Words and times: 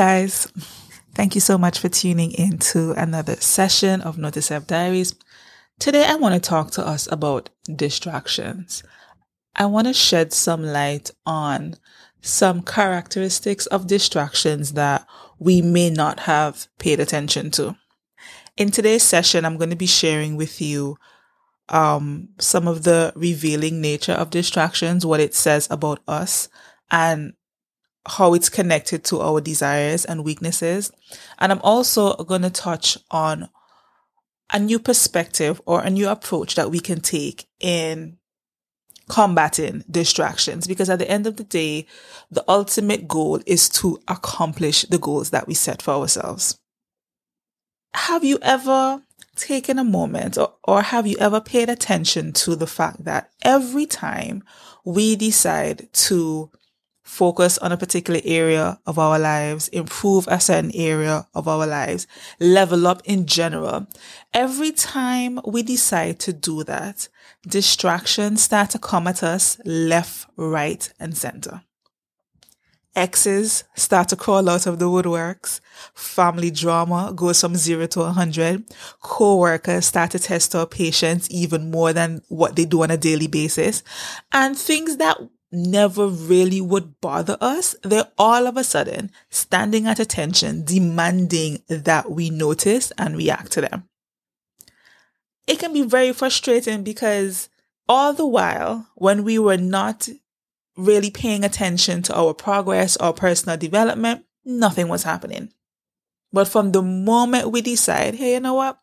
Guys, 0.00 0.50
thank 1.14 1.34
you 1.34 1.42
so 1.42 1.58
much 1.58 1.78
for 1.78 1.90
tuning 1.90 2.32
in 2.32 2.56
to 2.56 2.92
another 2.92 3.36
session 3.36 4.00
of 4.00 4.16
Note 4.16 4.32
to 4.32 4.40
Self 4.40 4.66
Diaries. 4.66 5.14
Today 5.78 6.06
I 6.06 6.14
want 6.14 6.32
to 6.32 6.40
talk 6.40 6.70
to 6.70 6.86
us 6.86 7.06
about 7.12 7.50
distractions. 7.76 8.82
I 9.54 9.66
want 9.66 9.88
to 9.88 9.92
shed 9.92 10.32
some 10.32 10.62
light 10.62 11.10
on 11.26 11.74
some 12.22 12.62
characteristics 12.62 13.66
of 13.66 13.86
distractions 13.86 14.72
that 14.72 15.06
we 15.38 15.60
may 15.60 15.90
not 15.90 16.20
have 16.20 16.68
paid 16.78 16.98
attention 16.98 17.50
to. 17.50 17.76
In 18.56 18.70
today's 18.70 19.02
session, 19.02 19.44
I'm 19.44 19.58
going 19.58 19.68
to 19.68 19.76
be 19.76 19.84
sharing 19.84 20.34
with 20.34 20.62
you 20.62 20.96
um, 21.68 22.30
some 22.38 22.66
of 22.66 22.84
the 22.84 23.12
revealing 23.16 23.82
nature 23.82 24.12
of 24.12 24.30
distractions, 24.30 25.04
what 25.04 25.20
it 25.20 25.34
says 25.34 25.68
about 25.70 26.00
us, 26.08 26.48
and 26.90 27.34
how 28.06 28.34
it's 28.34 28.48
connected 28.48 29.04
to 29.04 29.20
our 29.20 29.40
desires 29.40 30.04
and 30.04 30.24
weaknesses. 30.24 30.92
And 31.38 31.52
I'm 31.52 31.60
also 31.62 32.14
going 32.24 32.42
to 32.42 32.50
touch 32.50 32.98
on 33.10 33.48
a 34.52 34.58
new 34.58 34.78
perspective 34.78 35.60
or 35.66 35.82
a 35.82 35.90
new 35.90 36.08
approach 36.08 36.54
that 36.54 36.70
we 36.70 36.80
can 36.80 37.00
take 37.00 37.46
in 37.60 38.16
combating 39.08 39.84
distractions 39.90 40.66
because 40.66 40.88
at 40.88 40.98
the 40.98 41.10
end 41.10 41.26
of 41.26 41.36
the 41.36 41.44
day, 41.44 41.86
the 42.30 42.44
ultimate 42.48 43.08
goal 43.08 43.40
is 43.44 43.68
to 43.68 44.00
accomplish 44.08 44.82
the 44.82 44.98
goals 44.98 45.30
that 45.30 45.46
we 45.46 45.54
set 45.54 45.82
for 45.82 45.94
ourselves. 45.94 46.58
Have 47.92 48.24
you 48.24 48.38
ever 48.40 49.02
taken 49.34 49.78
a 49.78 49.84
moment 49.84 50.38
or, 50.38 50.54
or 50.64 50.82
have 50.82 51.06
you 51.06 51.16
ever 51.18 51.40
paid 51.40 51.68
attention 51.68 52.32
to 52.32 52.54
the 52.54 52.66
fact 52.66 53.04
that 53.04 53.30
every 53.42 53.86
time 53.86 54.44
we 54.84 55.16
decide 55.16 55.92
to 55.92 56.50
focus 57.10 57.58
on 57.58 57.72
a 57.72 57.76
particular 57.76 58.20
area 58.24 58.78
of 58.86 58.96
our 58.98 59.18
lives, 59.18 59.66
improve 59.68 60.28
a 60.28 60.38
certain 60.38 60.70
area 60.74 61.26
of 61.34 61.48
our 61.48 61.66
lives, 61.66 62.06
level 62.38 62.86
up 62.86 63.02
in 63.04 63.26
general. 63.26 63.86
Every 64.32 64.70
time 64.70 65.40
we 65.44 65.64
decide 65.64 66.20
to 66.20 66.32
do 66.32 66.62
that, 66.64 67.08
distractions 67.46 68.42
start 68.42 68.70
to 68.70 68.78
come 68.78 69.08
at 69.08 69.24
us 69.24 69.60
left, 69.64 70.28
right, 70.36 70.90
and 71.00 71.16
center. 71.18 71.62
Exes 72.94 73.64
start 73.74 74.08
to 74.08 74.16
crawl 74.16 74.48
out 74.48 74.66
of 74.66 74.78
the 74.78 74.86
woodworks. 74.86 75.60
Family 75.94 76.50
drama 76.50 77.12
goes 77.14 77.40
from 77.40 77.54
zero 77.56 77.86
to 77.88 78.02
a 78.02 78.10
hundred. 78.10 78.64
Co-workers 79.02 79.86
start 79.86 80.12
to 80.12 80.18
test 80.18 80.54
our 80.54 80.66
patience 80.66 81.28
even 81.30 81.70
more 81.70 81.92
than 81.92 82.22
what 82.28 82.56
they 82.56 82.64
do 82.64 82.82
on 82.82 82.90
a 82.90 82.96
daily 82.96 83.26
basis. 83.26 83.82
And 84.32 84.56
things 84.56 84.96
that 84.96 85.18
never 85.52 86.06
really 86.06 86.60
would 86.60 87.00
bother 87.00 87.36
us, 87.40 87.74
they're 87.82 88.10
all 88.18 88.46
of 88.46 88.56
a 88.56 88.64
sudden 88.64 89.10
standing 89.30 89.86
at 89.86 89.98
attention, 89.98 90.64
demanding 90.64 91.62
that 91.68 92.10
we 92.10 92.30
notice 92.30 92.92
and 92.98 93.16
react 93.16 93.52
to 93.52 93.60
them. 93.62 93.84
It 95.46 95.58
can 95.58 95.72
be 95.72 95.82
very 95.82 96.12
frustrating 96.12 96.84
because 96.84 97.48
all 97.88 98.12
the 98.12 98.26
while, 98.26 98.86
when 98.94 99.24
we 99.24 99.38
were 99.38 99.56
not 99.56 100.08
really 100.76 101.10
paying 101.10 101.44
attention 101.44 102.02
to 102.02 102.16
our 102.16 102.32
progress 102.32 102.96
or 102.96 103.12
personal 103.12 103.56
development, 103.56 104.24
nothing 104.44 104.88
was 104.88 105.02
happening. 105.02 105.52
But 106.32 106.48
from 106.48 106.72
the 106.72 106.82
moment 106.82 107.50
we 107.50 107.60
decide, 107.60 108.14
hey, 108.14 108.34
you 108.34 108.40
know 108.40 108.54
what? 108.54 108.78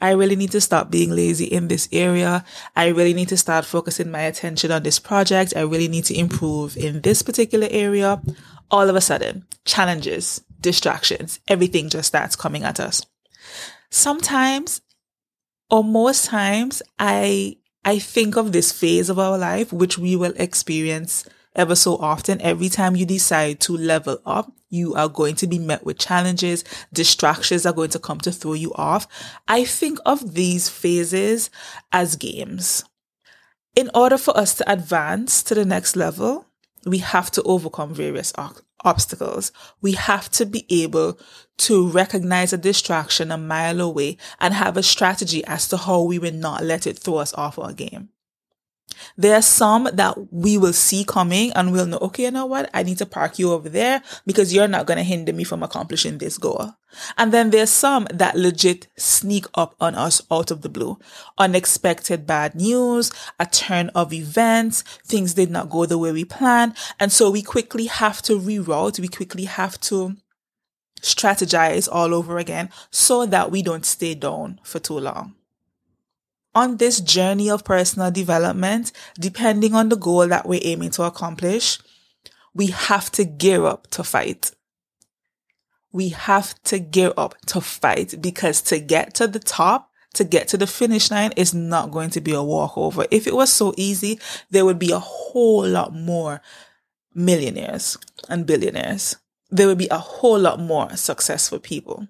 I 0.00 0.12
really 0.12 0.36
need 0.36 0.52
to 0.52 0.60
stop 0.60 0.90
being 0.90 1.10
lazy 1.10 1.46
in 1.46 1.68
this 1.68 1.88
area. 1.90 2.44
I 2.76 2.88
really 2.88 3.14
need 3.14 3.28
to 3.28 3.36
start 3.36 3.64
focusing 3.64 4.10
my 4.10 4.20
attention 4.20 4.70
on 4.70 4.82
this 4.82 4.98
project. 4.98 5.54
I 5.56 5.62
really 5.62 5.88
need 5.88 6.04
to 6.04 6.18
improve 6.18 6.76
in 6.76 7.00
this 7.00 7.22
particular 7.22 7.68
area. 7.70 8.22
All 8.70 8.88
of 8.88 8.96
a 8.96 9.00
sudden, 9.00 9.46
challenges, 9.64 10.42
distractions, 10.60 11.40
everything 11.48 11.88
just 11.88 12.08
starts 12.08 12.36
coming 12.36 12.64
at 12.64 12.80
us. 12.80 13.04
Sometimes 13.90 14.80
or 15.70 15.82
most 15.82 16.26
times 16.26 16.82
I 16.98 17.56
I 17.84 17.98
think 17.98 18.36
of 18.36 18.52
this 18.52 18.72
phase 18.72 19.10
of 19.10 19.18
our 19.18 19.36
life 19.36 19.72
which 19.72 19.98
we 19.98 20.16
will 20.16 20.32
experience 20.36 21.24
ever 21.54 21.74
so 21.74 21.96
often 21.96 22.40
every 22.40 22.68
time 22.68 22.96
you 22.96 23.06
decide 23.06 23.60
to 23.60 23.76
level 23.76 24.18
up 24.26 24.52
you 24.74 24.94
are 24.94 25.08
going 25.08 25.36
to 25.36 25.46
be 25.46 25.58
met 25.58 25.86
with 25.86 25.98
challenges. 25.98 26.64
Distractions 26.92 27.64
are 27.64 27.72
going 27.72 27.90
to 27.90 27.98
come 27.98 28.18
to 28.18 28.32
throw 28.32 28.54
you 28.54 28.72
off. 28.74 29.06
I 29.46 29.64
think 29.64 29.98
of 30.04 30.34
these 30.34 30.68
phases 30.68 31.48
as 31.92 32.16
games. 32.16 32.84
In 33.76 33.90
order 33.94 34.18
for 34.18 34.36
us 34.36 34.54
to 34.56 34.72
advance 34.72 35.42
to 35.44 35.54
the 35.54 35.64
next 35.64 35.96
level, 35.96 36.46
we 36.84 36.98
have 36.98 37.30
to 37.32 37.42
overcome 37.44 37.94
various 37.94 38.32
obstacles. 38.84 39.52
We 39.80 39.92
have 39.92 40.28
to 40.32 40.44
be 40.44 40.66
able 40.82 41.18
to 41.58 41.88
recognize 41.88 42.52
a 42.52 42.58
distraction 42.58 43.30
a 43.30 43.38
mile 43.38 43.80
away 43.80 44.18
and 44.40 44.54
have 44.54 44.76
a 44.76 44.82
strategy 44.82 45.44
as 45.44 45.68
to 45.68 45.76
how 45.76 46.02
we 46.02 46.18
will 46.18 46.34
not 46.34 46.64
let 46.64 46.86
it 46.86 46.98
throw 46.98 47.16
us 47.16 47.32
off 47.34 47.58
our 47.58 47.72
game. 47.72 48.10
There 49.16 49.34
are 49.34 49.42
some 49.42 49.88
that 49.92 50.32
we 50.32 50.58
will 50.58 50.72
see 50.72 51.04
coming 51.04 51.52
and 51.52 51.72
we'll 51.72 51.86
know, 51.86 51.98
okay, 51.98 52.24
you 52.24 52.30
know 52.30 52.46
what? 52.46 52.70
I 52.74 52.82
need 52.82 52.98
to 52.98 53.06
park 53.06 53.38
you 53.38 53.52
over 53.52 53.68
there 53.68 54.02
because 54.26 54.54
you're 54.54 54.68
not 54.68 54.86
going 54.86 54.98
to 54.98 55.04
hinder 55.04 55.32
me 55.32 55.44
from 55.44 55.62
accomplishing 55.62 56.18
this 56.18 56.38
goal. 56.38 56.74
And 57.18 57.32
then 57.32 57.50
there's 57.50 57.70
some 57.70 58.06
that 58.12 58.36
legit 58.36 58.86
sneak 58.96 59.46
up 59.54 59.74
on 59.80 59.94
us 59.94 60.22
out 60.30 60.50
of 60.50 60.62
the 60.62 60.68
blue. 60.68 60.98
Unexpected 61.38 62.26
bad 62.26 62.54
news, 62.54 63.12
a 63.38 63.46
turn 63.46 63.88
of 63.90 64.12
events, 64.12 64.82
things 65.04 65.34
did 65.34 65.50
not 65.50 65.70
go 65.70 65.86
the 65.86 65.98
way 65.98 66.12
we 66.12 66.24
planned. 66.24 66.74
And 67.00 67.12
so 67.12 67.30
we 67.30 67.42
quickly 67.42 67.86
have 67.86 68.22
to 68.22 68.38
reroute. 68.38 69.00
We 69.00 69.08
quickly 69.08 69.44
have 69.44 69.80
to 69.82 70.16
strategize 71.00 71.88
all 71.90 72.14
over 72.14 72.38
again 72.38 72.70
so 72.90 73.26
that 73.26 73.50
we 73.50 73.62
don't 73.62 73.84
stay 73.84 74.14
down 74.14 74.60
for 74.62 74.78
too 74.78 74.98
long 74.98 75.34
on 76.54 76.76
this 76.76 77.00
journey 77.00 77.50
of 77.50 77.64
personal 77.64 78.10
development, 78.10 78.92
depending 79.18 79.74
on 79.74 79.88
the 79.88 79.96
goal 79.96 80.26
that 80.28 80.46
we're 80.46 80.60
aiming 80.62 80.90
to 80.92 81.02
accomplish, 81.02 81.78
we 82.54 82.68
have 82.68 83.10
to 83.12 83.24
gear 83.24 83.66
up 83.66 83.88
to 83.90 84.04
fight. 84.04 84.52
We 85.92 86.10
have 86.10 86.60
to 86.64 86.78
gear 86.78 87.12
up 87.16 87.36
to 87.46 87.60
fight 87.60 88.20
because 88.20 88.62
to 88.62 88.78
get 88.78 89.14
to 89.14 89.26
the 89.26 89.38
top, 89.38 89.90
to 90.14 90.24
get 90.24 90.48
to 90.48 90.56
the 90.56 90.66
finish 90.66 91.10
line 91.10 91.32
is 91.36 91.52
not 91.52 91.90
going 91.90 92.10
to 92.10 92.20
be 92.20 92.32
a 92.32 92.42
walkover. 92.42 93.06
If 93.10 93.26
it 93.26 93.34
was 93.34 93.52
so 93.52 93.74
easy, 93.76 94.18
there 94.50 94.64
would 94.64 94.78
be 94.78 94.92
a 94.92 94.98
whole 94.98 95.66
lot 95.66 95.94
more 95.94 96.40
millionaires 97.14 97.98
and 98.28 98.46
billionaires. 98.46 99.16
There 99.50 99.66
would 99.66 99.78
be 99.78 99.88
a 99.90 99.98
whole 99.98 100.38
lot 100.38 100.58
more 100.60 100.96
successful 100.96 101.58
people. 101.58 102.08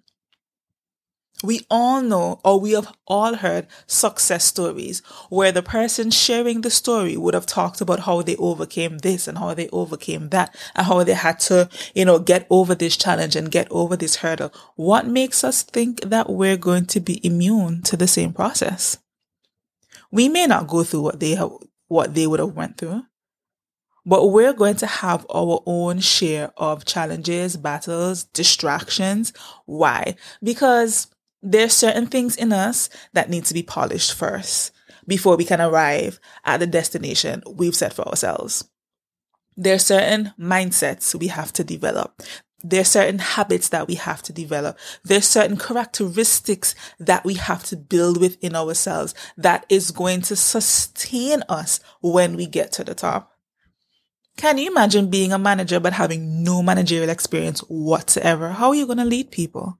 We 1.45 1.61
all 1.71 2.01
know 2.01 2.41
or 2.43 2.59
we 2.59 2.73
have 2.73 2.91
all 3.07 3.35
heard 3.35 3.67
success 3.87 4.47
stories 4.47 5.01
where 5.29 5.53
the 5.53 5.63
person 5.63 6.11
sharing 6.11 6.63
the 6.63 6.71
story 6.71 7.19
would 7.19 7.35
have 7.35 7.45
talked 7.45 7.83
about 7.83 8.01
how 8.01 8.23
they 8.23 8.35
overcame 8.37 8.99
this 8.99 9.29
and 9.29 9.37
how 9.37 9.53
they 9.53 9.69
overcame 9.69 10.31
that 10.31 10.57
and 10.75 10.87
how 10.87 11.05
they 11.05 11.13
had 11.13 11.39
to, 11.41 11.69
you 11.95 12.07
know, 12.07 12.19
get 12.19 12.47
over 12.49 12.75
this 12.75 12.97
challenge 12.97 13.37
and 13.37 13.51
get 13.51 13.71
over 13.71 13.95
this 13.95 14.17
hurdle. 14.17 14.55
What 14.77 15.07
makes 15.07 15.45
us 15.45 15.63
think 15.63 16.01
that 16.01 16.31
we're 16.31 16.57
going 16.57 16.87
to 16.87 17.01
be 17.01 17.25
immune 17.25 17.83
to 17.83 17.97
the 17.99 18.09
same 18.09 18.33
process? 18.33 18.97
We 20.11 20.31
may 20.31 20.47
not 20.47 20.67
go 20.67 20.83
through 20.83 21.03
what 21.03 21.21
they 21.21 21.35
have, 21.35 21.51
what 21.89 22.15
they 22.15 22.27
would 22.27 22.41
have 22.41 22.55
went 22.55 22.79
through, 22.79 23.03
but 24.07 24.29
we're 24.29 24.55
going 24.55 24.77
to 24.77 24.87
have 24.87 25.27
our 25.29 25.63
own 25.67 26.01
share 26.01 26.53
of 26.57 26.87
challenges, 26.87 27.57
battles, 27.59 28.25
distractions. 28.25 29.33
Why? 29.67 30.17
Because 30.43 31.09
there's 31.45 31.75
certain 31.75 32.07
things 32.07 32.37
in 32.37 32.53
us 32.53 32.89
that 33.13 33.29
need 33.29 33.45
to 33.45 33.55
be 33.55 33.63
polished 33.63 34.15
first 34.15 34.73
before 35.07 35.37
we 35.37 35.45
can 35.45 35.61
arrive 35.61 36.19
at 36.45 36.59
the 36.59 36.67
destination 36.67 37.43
we've 37.47 37.77
set 37.77 37.93
for 37.93 38.09
ourselves. 38.09 38.65
There 39.55 39.75
are 39.75 39.79
certain 39.79 40.33
mindsets 40.41 41.15
we 41.15 41.29
have 41.29 41.53
to 41.53 41.63
develop. 41.63 42.23
There 42.65 42.81
are 42.81 42.85
certain 42.85 43.19
habits 43.19 43.69
that 43.69 43.87
we 43.87 43.97
have 43.97 44.23
to 44.23 44.33
develop. 44.33 44.79
There 45.05 45.19
are 45.19 45.23
certain 45.23 45.59
characteristics 45.59 46.75
that 46.99 47.25
we 47.25 47.35
have 47.35 47.63
to 47.65 47.77
build 47.77 48.19
within 48.19 48.57
ourselves 48.57 49.15
that 49.37 49.67
is 49.69 49.91
going 49.91 50.23
to 50.23 50.37
sustain 50.37 51.43
us 51.51 51.79
when 52.01 52.37
we 52.37 52.47
get 52.47 52.73
to 52.73 52.85
the 52.85 52.95
top. 52.95 53.33
Can 54.39 54.57
you 54.57 54.71
imagine 54.71 55.11
being 55.11 55.33
a 55.33 55.39
manager 55.39 55.79
but 55.79 55.93
having 55.93 56.43
no 56.43 56.63
managerial 56.63 57.11
experience 57.11 57.61
whatsoever? 57.69 58.49
How 58.49 58.71
are 58.71 58.75
you 58.75 58.87
going 58.87 58.99
to 58.99 59.05
lead 59.05 59.31
people? 59.31 59.79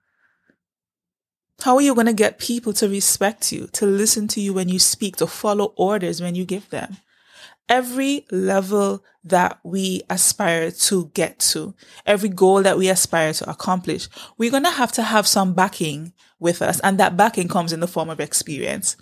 How 1.65 1.77
are 1.77 1.81
you 1.81 1.95
going 1.95 2.09
to 2.09 2.13
get 2.13 2.39
people 2.39 2.75
to 2.75 2.91
respect 2.91 3.51
you, 3.51 3.69
to 3.69 3.87
listen 3.87 4.29
to 4.29 4.41
you 4.43 4.53
when 4.53 4.69
you 4.69 4.79
speak, 4.79 5.17
to 5.17 5.27
follow 5.27 5.73
orders 5.77 6.21
when 6.21 6.35
you 6.35 6.45
give 6.45 6.69
them? 6.69 6.99
Every 7.71 8.27
level 8.31 9.03
that 9.25 9.61
we 9.65 10.03
aspire 10.11 10.71
to 10.71 11.07
get 11.15 11.39
to, 11.39 11.75
every 12.05 12.29
goal 12.29 12.63
that 12.65 12.77
we 12.77 12.91
aspire 12.91 13.33
to 13.33 13.49
accomplish, 13.49 14.11
we're 14.37 14.51
going 14.51 14.65
to 14.65 14.71
have 14.73 14.93
to 14.93 15.03
have 15.03 15.27
some 15.27 15.55
backing 15.55 16.13
with 16.39 16.61
us. 16.61 16.81
And 16.81 17.01
that 17.01 17.17
backing 17.17 17.49
comes 17.49 17.73
in 17.73 17.81
the 17.81 17.89
form 17.89 18.11
of 18.11 18.21
experience. 18.21 18.99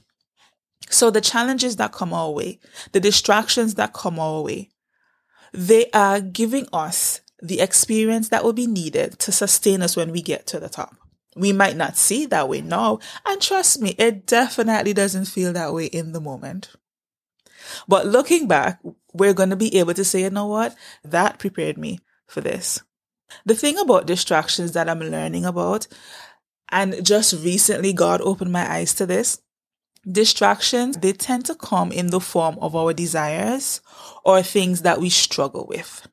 So 0.88 1.10
the 1.10 1.20
challenges 1.20 1.74
that 1.78 1.90
come 1.90 2.12
our 2.12 2.30
way, 2.30 2.60
the 2.92 3.00
distractions 3.00 3.74
that 3.74 3.92
come 3.92 4.20
our 4.20 4.40
way, 4.40 4.70
they 5.52 5.90
are 5.90 6.20
giving 6.20 6.68
us 6.72 7.22
the 7.42 7.58
experience 7.58 8.28
that 8.28 8.44
will 8.44 8.52
be 8.52 8.68
needed 8.68 9.18
to 9.18 9.32
sustain 9.32 9.82
us 9.82 9.96
when 9.96 10.12
we 10.12 10.22
get 10.22 10.46
to 10.46 10.60
the 10.60 10.68
top. 10.68 10.94
We 11.34 11.52
might 11.52 11.76
not 11.76 11.96
see 11.96 12.26
that 12.26 12.48
way 12.48 12.60
now. 12.60 12.98
And 13.24 13.40
trust 13.40 13.80
me, 13.80 13.94
it 13.98 14.26
definitely 14.26 14.92
doesn't 14.92 15.26
feel 15.26 15.52
that 15.54 15.72
way 15.72 15.86
in 15.86 16.12
the 16.12 16.20
moment. 16.20 16.70
But 17.88 18.06
looking 18.06 18.48
back, 18.48 18.80
we're 19.12 19.34
going 19.34 19.50
to 19.50 19.56
be 19.56 19.78
able 19.78 19.94
to 19.94 20.04
say, 20.04 20.22
you 20.22 20.30
know 20.30 20.46
what? 20.46 20.74
That 21.04 21.38
prepared 21.38 21.78
me 21.78 22.00
for 22.26 22.40
this. 22.40 22.82
The 23.46 23.54
thing 23.54 23.78
about 23.78 24.06
distractions 24.06 24.72
that 24.72 24.88
I'm 24.88 25.00
learning 25.00 25.44
about, 25.44 25.86
and 26.70 27.04
just 27.04 27.32
recently 27.44 27.92
God 27.92 28.20
opened 28.20 28.52
my 28.52 28.70
eyes 28.70 28.94
to 28.94 29.06
this, 29.06 29.40
distractions, 30.10 30.98
they 30.98 31.12
tend 31.12 31.46
to 31.46 31.54
come 31.54 31.92
in 31.92 32.08
the 32.08 32.20
form 32.20 32.58
of 32.60 32.74
our 32.74 32.92
desires 32.92 33.80
or 34.24 34.42
things 34.42 34.82
that 34.82 35.00
we 35.00 35.08
struggle 35.08 35.66
with. 35.66 36.06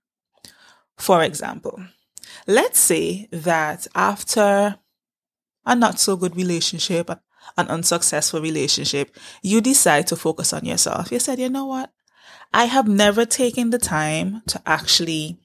For 0.97 1.23
example, 1.23 1.83
let's 2.45 2.79
say 2.79 3.27
that 3.31 3.87
after 3.95 4.77
a 5.65 5.75
not 5.75 5.99
so 5.99 6.15
good 6.15 6.35
relationship, 6.35 7.09
an 7.57 7.67
unsuccessful 7.67 8.41
relationship, 8.41 9.15
you 9.41 9.61
decide 9.61 10.07
to 10.07 10.15
focus 10.15 10.53
on 10.53 10.65
yourself. 10.65 11.11
You 11.11 11.19
said, 11.19 11.39
you 11.39 11.49
know 11.49 11.65
what? 11.65 11.91
I 12.53 12.65
have 12.65 12.87
never 12.87 13.25
taken 13.25 13.69
the 13.69 13.77
time 13.77 14.41
to 14.47 14.61
actually 14.65 15.39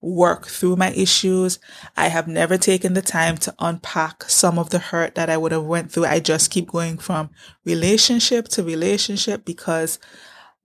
work 0.00 0.46
through 0.46 0.76
my 0.76 0.90
issues. 0.92 1.58
I 1.96 2.08
have 2.08 2.28
never 2.28 2.58
taken 2.58 2.94
the 2.94 3.02
time 3.02 3.36
to 3.38 3.54
unpack 3.58 4.24
some 4.24 4.58
of 4.58 4.70
the 4.70 4.78
hurt 4.78 5.14
that 5.14 5.30
I 5.30 5.36
would 5.36 5.52
have 5.52 5.64
went 5.64 5.90
through. 5.90 6.04
I 6.04 6.20
just 6.20 6.50
keep 6.50 6.70
going 6.70 6.98
from 6.98 7.30
relationship 7.64 8.48
to 8.48 8.62
relationship 8.62 9.44
because 9.44 9.98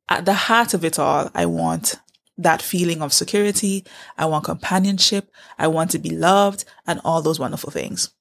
at 0.09 0.25
the 0.25 0.33
heart 0.33 0.73
of 0.73 0.83
it 0.83 0.99
all, 0.99 1.29
I 1.33 1.45
want 1.45 1.95
that 2.37 2.61
feeling 2.61 3.01
of 3.01 3.13
security. 3.13 3.85
I 4.17 4.25
want 4.25 4.45
companionship. 4.45 5.29
I 5.57 5.67
want 5.67 5.91
to 5.91 5.99
be 5.99 6.09
loved 6.09 6.65
and 6.87 7.01
all 7.03 7.21
those 7.21 7.39
wonderful 7.39 7.71
things. 7.71 8.11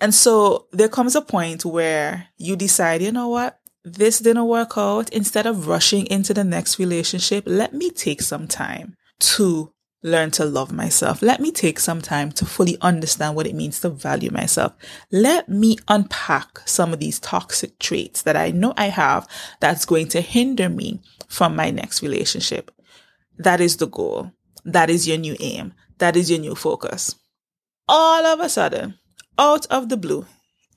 And 0.00 0.14
so 0.14 0.66
there 0.72 0.88
comes 0.88 1.14
a 1.14 1.22
point 1.22 1.64
where 1.64 2.28
you 2.36 2.56
decide, 2.56 3.02
you 3.02 3.12
know 3.12 3.28
what? 3.28 3.58
This 3.84 4.20
didn't 4.20 4.46
work 4.46 4.76
out. 4.76 5.10
Instead 5.10 5.46
of 5.46 5.66
rushing 5.66 6.06
into 6.06 6.32
the 6.34 6.44
next 6.44 6.78
relationship, 6.78 7.44
let 7.46 7.72
me 7.72 7.90
take 7.90 8.22
some 8.22 8.46
time 8.46 8.96
to 9.20 9.72
learn 10.02 10.30
to 10.32 10.44
love 10.44 10.72
myself. 10.72 11.22
Let 11.22 11.40
me 11.40 11.52
take 11.52 11.78
some 11.78 12.00
time 12.02 12.32
to 12.32 12.44
fully 12.44 12.76
understand 12.80 13.36
what 13.36 13.46
it 13.46 13.54
means 13.54 13.80
to 13.80 13.88
value 13.88 14.30
myself. 14.30 14.72
Let 15.10 15.48
me 15.48 15.78
unpack 15.88 16.60
some 16.66 16.92
of 16.92 16.98
these 16.98 17.20
toxic 17.20 17.78
traits 17.78 18.22
that 18.22 18.36
I 18.36 18.50
know 18.50 18.74
I 18.76 18.86
have 18.86 19.28
that's 19.60 19.84
going 19.84 20.08
to 20.08 20.20
hinder 20.20 20.68
me 20.68 21.00
from 21.28 21.54
my 21.54 21.70
next 21.70 22.02
relationship. 22.02 22.70
That 23.38 23.60
is 23.60 23.76
the 23.76 23.86
goal. 23.86 24.32
That 24.64 24.90
is 24.90 25.08
your 25.08 25.18
new 25.18 25.36
aim. 25.40 25.74
That 25.98 26.16
is 26.16 26.30
your 26.30 26.40
new 26.40 26.54
focus. 26.54 27.14
All 27.88 28.26
of 28.26 28.40
a 28.40 28.48
sudden, 28.48 28.98
out 29.38 29.66
of 29.66 29.88
the 29.88 29.96
blue, 29.96 30.26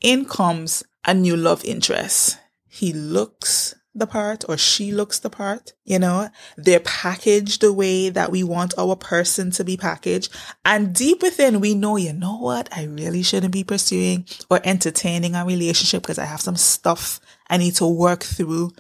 in 0.01 0.25
comes 0.25 0.83
a 1.05 1.13
new 1.13 1.35
love 1.35 1.63
interest. 1.65 2.39
He 2.67 2.93
looks 2.93 3.75
the 3.95 4.05
part 4.05 4.43
or 4.49 4.57
she 4.57 4.91
looks 4.91 5.19
the 5.19 5.29
part, 5.29 5.73
you 5.85 5.97
know, 5.97 6.29
they're 6.57 6.81
packaged 6.81 7.61
the 7.61 7.71
way 7.71 8.09
that 8.09 8.29
we 8.29 8.43
want 8.43 8.73
our 8.77 8.95
person 8.95 9.51
to 9.51 9.63
be 9.63 9.77
packaged. 9.77 10.35
And 10.65 10.93
deep 10.93 11.21
within, 11.21 11.61
we 11.61 11.73
know, 11.75 11.95
you 11.95 12.11
know 12.11 12.37
what? 12.37 12.67
I 12.75 12.83
really 12.83 13.23
shouldn't 13.23 13.53
be 13.53 13.63
pursuing 13.63 14.25
or 14.49 14.59
entertaining 14.65 15.35
a 15.35 15.45
relationship 15.45 16.03
because 16.03 16.19
I 16.19 16.25
have 16.25 16.41
some 16.41 16.57
stuff 16.57 17.21
I 17.49 17.55
need 17.55 17.75
to 17.75 17.87
work 17.87 18.23
through. 18.23 18.73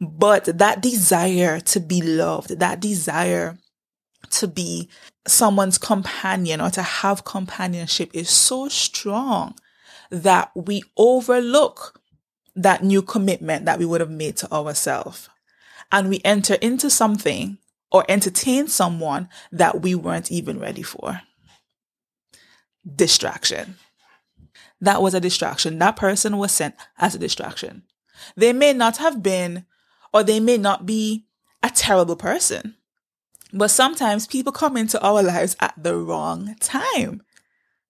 But 0.00 0.44
that 0.58 0.80
desire 0.80 1.58
to 1.60 1.80
be 1.80 2.00
loved, 2.00 2.60
that 2.60 2.80
desire 2.80 3.58
to 4.30 4.48
be 4.48 4.88
someone's 5.26 5.78
companion 5.78 6.60
or 6.60 6.70
to 6.70 6.82
have 6.82 7.24
companionship 7.24 8.10
is 8.14 8.30
so 8.30 8.68
strong 8.68 9.54
that 10.10 10.50
we 10.54 10.82
overlook 10.96 12.00
that 12.56 12.82
new 12.82 13.02
commitment 13.02 13.64
that 13.64 13.78
we 13.78 13.84
would 13.84 14.00
have 14.00 14.10
made 14.10 14.36
to 14.38 14.52
ourselves. 14.52 15.28
And 15.92 16.08
we 16.08 16.20
enter 16.24 16.54
into 16.54 16.90
something 16.90 17.58
or 17.90 18.04
entertain 18.08 18.68
someone 18.68 19.28
that 19.50 19.82
we 19.82 19.94
weren't 19.94 20.30
even 20.30 20.58
ready 20.58 20.82
for. 20.82 21.22
Distraction. 22.96 23.76
That 24.80 25.02
was 25.02 25.14
a 25.14 25.20
distraction. 25.20 25.78
That 25.78 25.96
person 25.96 26.38
was 26.38 26.52
sent 26.52 26.74
as 26.98 27.14
a 27.14 27.18
distraction. 27.18 27.82
They 28.36 28.52
may 28.52 28.72
not 28.72 28.98
have 28.98 29.22
been, 29.22 29.66
or 30.12 30.22
they 30.22 30.40
may 30.40 30.56
not 30.56 30.86
be 30.86 31.26
a 31.62 31.70
terrible 31.70 32.16
person. 32.16 32.76
But 33.52 33.70
sometimes 33.70 34.26
people 34.26 34.52
come 34.52 34.76
into 34.76 35.00
our 35.00 35.22
lives 35.22 35.56
at 35.60 35.74
the 35.76 35.96
wrong 35.96 36.54
time. 36.60 37.22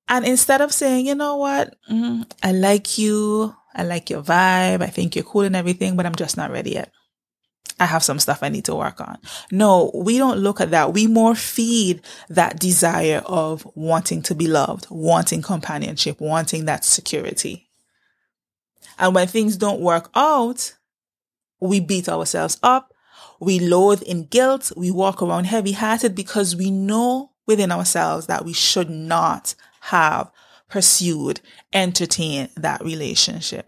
And 0.08 0.26
instead 0.26 0.60
of 0.60 0.72
saying, 0.72 1.06
you 1.06 1.14
know 1.14 1.36
what, 1.36 1.76
mm, 1.90 2.28
I 2.42 2.52
like 2.52 2.98
you, 2.98 3.54
I 3.74 3.84
like 3.84 4.10
your 4.10 4.22
vibe, 4.22 4.82
I 4.82 4.88
think 4.88 5.14
you're 5.14 5.24
cool 5.24 5.42
and 5.42 5.54
everything, 5.54 5.96
but 5.96 6.04
I'm 6.04 6.16
just 6.16 6.36
not 6.36 6.50
ready 6.50 6.72
yet. 6.72 6.92
I 7.78 7.86
have 7.86 8.02
some 8.02 8.18
stuff 8.18 8.42
I 8.42 8.50
need 8.50 8.66
to 8.66 8.74
work 8.74 9.00
on. 9.00 9.18
No, 9.50 9.90
we 9.94 10.18
don't 10.18 10.38
look 10.38 10.60
at 10.60 10.72
that. 10.72 10.92
We 10.92 11.06
more 11.06 11.34
feed 11.34 12.02
that 12.28 12.58
desire 12.58 13.22
of 13.24 13.66
wanting 13.74 14.22
to 14.22 14.34
be 14.34 14.48
loved, 14.48 14.86
wanting 14.90 15.40
companionship, 15.40 16.20
wanting 16.20 16.66
that 16.66 16.84
security. 16.84 17.68
And 18.98 19.14
when 19.14 19.28
things 19.28 19.56
don't 19.56 19.80
work 19.80 20.10
out, 20.14 20.74
we 21.60 21.80
beat 21.80 22.08
ourselves 22.08 22.58
up 22.62 22.89
we 23.40 23.58
loathe 23.58 24.02
in 24.02 24.24
guilt. 24.24 24.70
We 24.76 24.90
walk 24.90 25.22
around 25.22 25.44
heavy 25.44 25.72
hearted 25.72 26.14
because 26.14 26.54
we 26.54 26.70
know 26.70 27.32
within 27.46 27.72
ourselves 27.72 28.26
that 28.26 28.44
we 28.44 28.52
should 28.52 28.90
not 28.90 29.54
have 29.80 30.30
pursued, 30.68 31.40
entertained 31.72 32.50
that 32.56 32.84
relationship. 32.84 33.66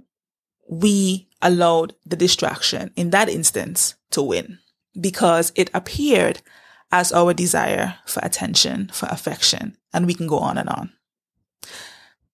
We 0.69 1.29
allowed 1.41 1.95
the 2.07 2.17
distraction 2.17 2.93
in 2.95 3.11
that 3.11 3.29
instance 3.29 3.97
to 4.11 4.23
win 4.23 4.59
because 5.01 5.53
it 5.57 5.71
appeared 5.75 6.43
as 6.93 7.11
our 7.11 7.33
desire 7.33 7.97
for 8.07 8.21
attention, 8.23 8.91
for 8.93 9.07
affection, 9.07 9.77
and 9.93 10.07
we 10.07 10.15
can 10.15 10.27
go 10.27 10.39
on 10.39 10.59
and 10.59 10.69
on. 10.69 10.93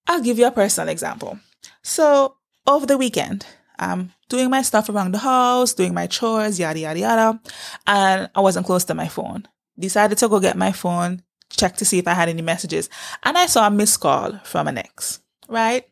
I'll 0.08 0.22
give 0.22 0.38
you 0.38 0.46
a 0.46 0.50
personal 0.50 0.88
example. 0.88 1.38
So 1.82 2.36
over 2.66 2.84
the 2.84 2.98
weekend, 2.98 3.46
um, 3.78 4.12
doing 4.28 4.50
my 4.50 4.62
stuff 4.62 4.88
around 4.88 5.12
the 5.12 5.18
house, 5.18 5.72
doing 5.72 5.94
my 5.94 6.06
chores, 6.06 6.58
yada, 6.58 6.78
yada, 6.78 6.98
yada. 6.98 7.40
And 7.86 8.30
I 8.34 8.40
wasn't 8.40 8.66
close 8.66 8.84
to 8.84 8.94
my 8.94 9.08
phone. 9.08 9.46
Decided 9.78 10.18
to 10.18 10.28
go 10.28 10.40
get 10.40 10.56
my 10.56 10.72
phone, 10.72 11.22
check 11.50 11.76
to 11.76 11.84
see 11.84 11.98
if 11.98 12.08
I 12.08 12.14
had 12.14 12.28
any 12.28 12.42
messages. 12.42 12.90
And 13.22 13.38
I 13.38 13.46
saw 13.46 13.66
a 13.66 13.70
missed 13.70 14.00
call 14.00 14.38
from 14.44 14.68
an 14.68 14.78
ex, 14.78 15.20
right? 15.48 15.88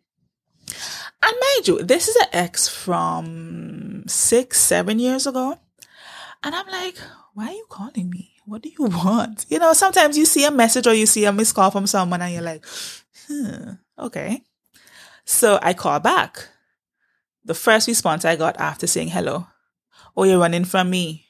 And 1.22 1.34
mind 1.40 1.68
you, 1.68 1.82
this 1.82 2.08
is 2.08 2.16
an 2.16 2.28
ex 2.32 2.68
from 2.68 4.04
six, 4.06 4.60
seven 4.60 4.98
years 4.98 5.26
ago. 5.26 5.58
And 6.42 6.54
I'm 6.54 6.66
like, 6.66 6.98
why 7.34 7.48
are 7.48 7.52
you 7.52 7.66
calling 7.68 8.10
me? 8.10 8.32
What 8.44 8.62
do 8.62 8.68
you 8.68 8.84
want? 9.04 9.46
You 9.48 9.58
know, 9.58 9.72
sometimes 9.72 10.18
you 10.18 10.24
see 10.24 10.44
a 10.44 10.50
message 10.50 10.86
or 10.86 10.94
you 10.94 11.06
see 11.06 11.24
a 11.24 11.32
missed 11.32 11.54
call 11.54 11.70
from 11.70 11.86
someone 11.86 12.22
and 12.22 12.32
you're 12.32 12.42
like, 12.42 12.64
hmm, 13.28 13.72
okay. 13.98 14.42
So 15.24 15.58
I 15.62 15.74
call 15.74 16.00
back 16.00 16.48
the 17.46 17.54
first 17.54 17.88
response 17.88 18.24
I 18.24 18.36
got 18.36 18.58
after 18.60 18.86
saying 18.86 19.08
hello, 19.08 19.46
oh, 20.16 20.24
you're 20.24 20.38
running 20.38 20.64
from 20.64 20.90
me. 20.90 21.26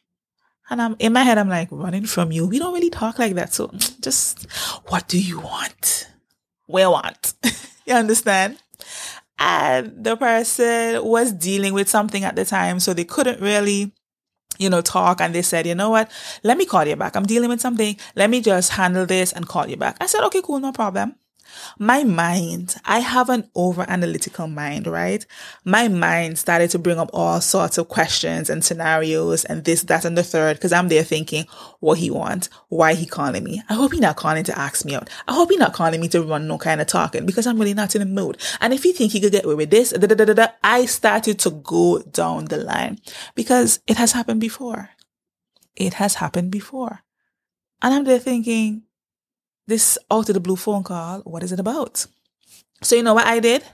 And 0.68 0.82
I'm 0.82 0.96
in 0.99 1.12
my 1.12 1.23
head, 1.23 1.38
I'm 1.38 1.49
like, 1.49 1.68
running 1.70 2.06
from 2.06 2.32
you. 2.32 2.46
We 2.46 2.58
don't 2.58 2.75
really 2.75 2.90
talk 2.90 3.18
like 3.18 3.35
that. 3.35 3.54
So 3.54 3.68
just, 4.00 4.50
what 4.88 5.06
do 5.06 5.20
you 5.20 5.38
want? 5.40 6.08
We 6.66 6.85
want. 6.87 7.35
you 7.87 7.94
understand? 7.94 8.58
And 9.38 9.92
the 10.02 10.16
person 10.16 11.04
was 11.04 11.32
dealing 11.32 11.75
with 11.75 11.88
something 11.88 12.25
at 12.25 12.35
the 12.35 12.44
time. 12.44 12.80
So 12.80 12.94
they 12.94 13.04
couldn't 13.04 13.40
really, 13.40 13.92
you 14.58 14.70
know, 14.70 14.80
talk. 14.80 15.20
And 15.20 15.35
they 15.35 15.42
said, 15.42 15.66
you 15.66 15.75
know 15.75 15.90
what? 15.90 16.11
Let 16.42 16.56
me 16.56 16.64
call 16.64 16.85
you 16.87 16.96
back. 16.96 17.14
I'm 17.14 17.26
dealing 17.26 17.50
with 17.50 17.61
something. 17.61 17.96
Let 18.16 18.30
me 18.30 18.40
just 18.40 18.73
handle 18.73 19.06
this 19.06 19.32
and 19.32 19.46
call 19.46 19.68
you 19.68 19.76
back. 19.76 19.99
I 20.00 20.06
said, 20.06 20.25
okay, 20.25 20.40
cool. 20.42 20.58
No 20.58 20.73
problem 20.73 21.14
my 21.78 22.04
mind, 22.04 22.76
I 22.84 23.00
have 23.00 23.28
an 23.28 23.50
over 23.54 23.84
analytical 23.88 24.46
mind, 24.46 24.86
right? 24.86 25.25
My 25.64 25.88
mind 25.88 26.38
started 26.38 26.70
to 26.70 26.78
bring 26.78 26.98
up 26.98 27.10
all 27.12 27.40
sorts 27.40 27.78
of 27.78 27.88
questions 27.88 28.50
and 28.50 28.64
scenarios 28.64 29.44
and 29.44 29.64
this, 29.64 29.82
that, 29.82 30.04
and 30.04 30.16
the 30.16 30.22
third, 30.22 30.56
because 30.56 30.72
I'm 30.72 30.88
there 30.88 31.04
thinking 31.04 31.46
what 31.80 31.98
he 31.98 32.10
wants, 32.10 32.48
why 32.68 32.94
he 32.94 33.06
calling 33.06 33.44
me. 33.44 33.62
I 33.68 33.75
hope 33.75 33.92
he 33.92 34.00
not 34.00 34.16
calling 34.16 34.44
to 34.44 34.58
ask 34.58 34.84
me 34.84 34.94
out. 34.94 35.08
I 35.28 35.34
hope 35.34 35.50
he 35.50 35.56
not 35.56 35.75
calling 35.75 36.00
me 36.00 36.08
to 36.08 36.22
run 36.22 36.48
no 36.48 36.58
kind 36.58 36.80
of 36.80 36.86
talking 36.86 37.26
because 37.26 37.46
I'm 37.46 37.58
really 37.58 37.75
not 37.75 37.94
in 37.94 38.00
the 38.00 38.06
mood. 38.06 38.40
And 38.60 38.72
if 38.72 38.82
he 38.82 38.92
think 38.92 39.12
he 39.12 39.20
could 39.20 39.32
get 39.32 39.44
away 39.44 39.54
with 39.54 39.70
this, 39.70 39.90
da, 39.90 40.06
da, 40.06 40.25
da, 40.25 40.48
I 40.62 40.86
started 40.86 41.38
to 41.40 41.50
go 41.50 42.00
down 42.02 42.46
the 42.46 42.58
line 42.58 42.98
because 43.34 43.80
it 43.86 43.96
has 43.96 44.12
happened 44.12 44.40
before. 44.40 44.90
It 45.75 45.94
has 45.94 46.14
happened 46.14 46.50
before. 46.50 47.02
And 47.82 47.92
I'm 47.92 48.04
there 48.04 48.18
thinking, 48.18 48.82
this 49.66 49.99
out 50.11 50.28
of 50.28 50.35
the 50.35 50.40
blue 50.40 50.56
phone 50.56 50.85
call, 50.85 51.20
what 51.20 51.42
is 51.42 51.52
it 51.52 51.61
about? 51.61 52.06
So 52.82 52.96
you 52.96 53.02
know 53.02 53.14
what 53.14 53.26
I 53.26 53.40
did? 53.40 53.64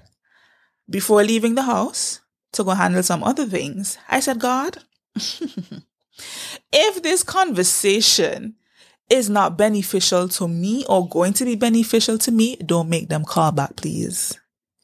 Before 0.89 1.23
leaving 1.23 1.55
the 1.55 1.63
house 1.63 2.21
to 2.53 2.65
go 2.65 2.73
handle 2.73 3.03
some 3.03 3.23
other 3.25 3.47
things, 3.47 3.99
I 4.09 4.21
said, 4.21 4.39
God, 4.41 4.79
if 6.73 7.03
this 7.03 7.23
conversation 7.23 8.55
is 9.11 9.29
not 9.29 9.59
beneficial 9.59 10.29
to 10.29 10.49
me 10.49 10.85
or 10.89 11.09
going 11.09 11.35
to 11.35 11.45
be 11.45 11.55
beneficial 11.55 12.19
to 12.19 12.33
me, 12.33 12.57
don't 12.57 12.89
make 12.89 13.09
them 13.09 13.25
call 13.25 13.53
back, 13.53 13.77
please. 13.77 14.39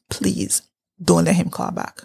Please 0.09 0.61
don't 1.03 1.25
let 1.25 1.35
him 1.35 1.49
call 1.49 1.71
back. 1.71 2.01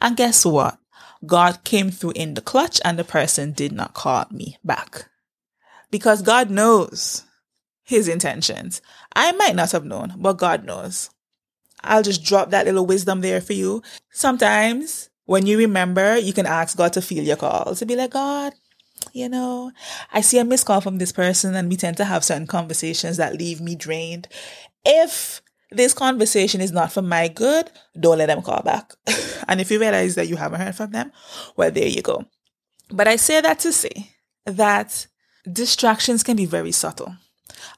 And 0.00 0.16
guess 0.16 0.44
what? 0.44 0.78
God 1.26 1.64
came 1.64 1.90
through 1.90 2.12
in 2.12 2.34
the 2.34 2.40
clutch 2.40 2.80
and 2.84 2.98
the 2.98 3.04
person 3.04 3.52
did 3.52 3.72
not 3.72 3.94
call 3.94 4.26
me 4.30 4.58
back. 4.64 5.08
Because 5.90 6.22
God 6.22 6.50
knows 6.50 7.24
his 7.88 8.06
intentions. 8.06 8.82
I 9.16 9.32
might 9.32 9.56
not 9.56 9.72
have 9.72 9.86
known, 9.86 10.12
but 10.18 10.34
God 10.34 10.62
knows. 10.62 11.08
I'll 11.82 12.02
just 12.02 12.22
drop 12.22 12.50
that 12.50 12.66
little 12.66 12.84
wisdom 12.84 13.22
there 13.22 13.40
for 13.40 13.54
you. 13.54 13.82
Sometimes 14.10 15.08
when 15.24 15.46
you 15.46 15.56
remember, 15.56 16.18
you 16.18 16.34
can 16.34 16.44
ask 16.44 16.76
God 16.76 16.92
to 16.92 17.02
feel 17.02 17.24
your 17.24 17.36
call 17.36 17.74
to 17.74 17.86
be 17.86 17.96
like, 17.96 18.10
God, 18.10 18.52
you 19.14 19.26
know, 19.26 19.72
I 20.12 20.20
see 20.20 20.38
a 20.38 20.44
missed 20.44 20.66
call 20.66 20.82
from 20.82 20.98
this 20.98 21.12
person 21.12 21.54
and 21.54 21.70
we 21.70 21.76
tend 21.76 21.96
to 21.96 22.04
have 22.04 22.24
certain 22.24 22.46
conversations 22.46 23.16
that 23.16 23.38
leave 23.38 23.62
me 23.62 23.74
drained. 23.74 24.28
If 24.84 25.40
this 25.70 25.94
conversation 25.94 26.60
is 26.60 26.72
not 26.72 26.92
for 26.92 27.00
my 27.00 27.28
good, 27.28 27.70
don't 27.98 28.18
let 28.18 28.26
them 28.26 28.42
call 28.42 28.62
back. 28.62 28.92
and 29.48 29.62
if 29.62 29.70
you 29.70 29.80
realize 29.80 30.14
that 30.16 30.28
you 30.28 30.36
haven't 30.36 30.60
heard 30.60 30.74
from 30.74 30.90
them, 30.90 31.10
well, 31.56 31.70
there 31.70 31.88
you 31.88 32.02
go. 32.02 32.26
But 32.90 33.08
I 33.08 33.16
say 33.16 33.40
that 33.40 33.60
to 33.60 33.72
say 33.72 34.14
that 34.44 35.06
distractions 35.50 36.22
can 36.22 36.36
be 36.36 36.44
very 36.44 36.72
subtle. 36.72 37.16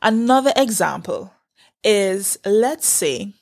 Another 0.02 0.52
example 0.56 1.32
is 1.82 2.38
let's 2.44 2.86
say 2.86 3.34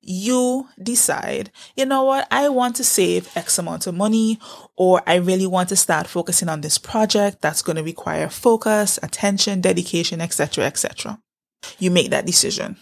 you 0.00 0.68
decide, 0.80 1.50
you 1.76 1.84
know 1.84 2.04
what, 2.04 2.28
I 2.30 2.48
want 2.48 2.76
to 2.76 2.84
save 2.84 3.36
X 3.36 3.58
amount 3.58 3.86
of 3.86 3.94
money, 3.94 4.38
or 4.76 5.02
I 5.06 5.16
really 5.16 5.46
want 5.46 5.68
to 5.70 5.76
start 5.76 6.06
focusing 6.06 6.48
on 6.48 6.60
this 6.60 6.78
project 6.78 7.42
that's 7.42 7.62
going 7.62 7.76
to 7.76 7.82
require 7.82 8.28
focus, 8.28 8.98
attention, 9.02 9.60
dedication, 9.60 10.20
etc., 10.20 10.64
etc. 10.64 11.18
You 11.78 11.90
make 11.90 12.10
that 12.10 12.26
decision. 12.26 12.76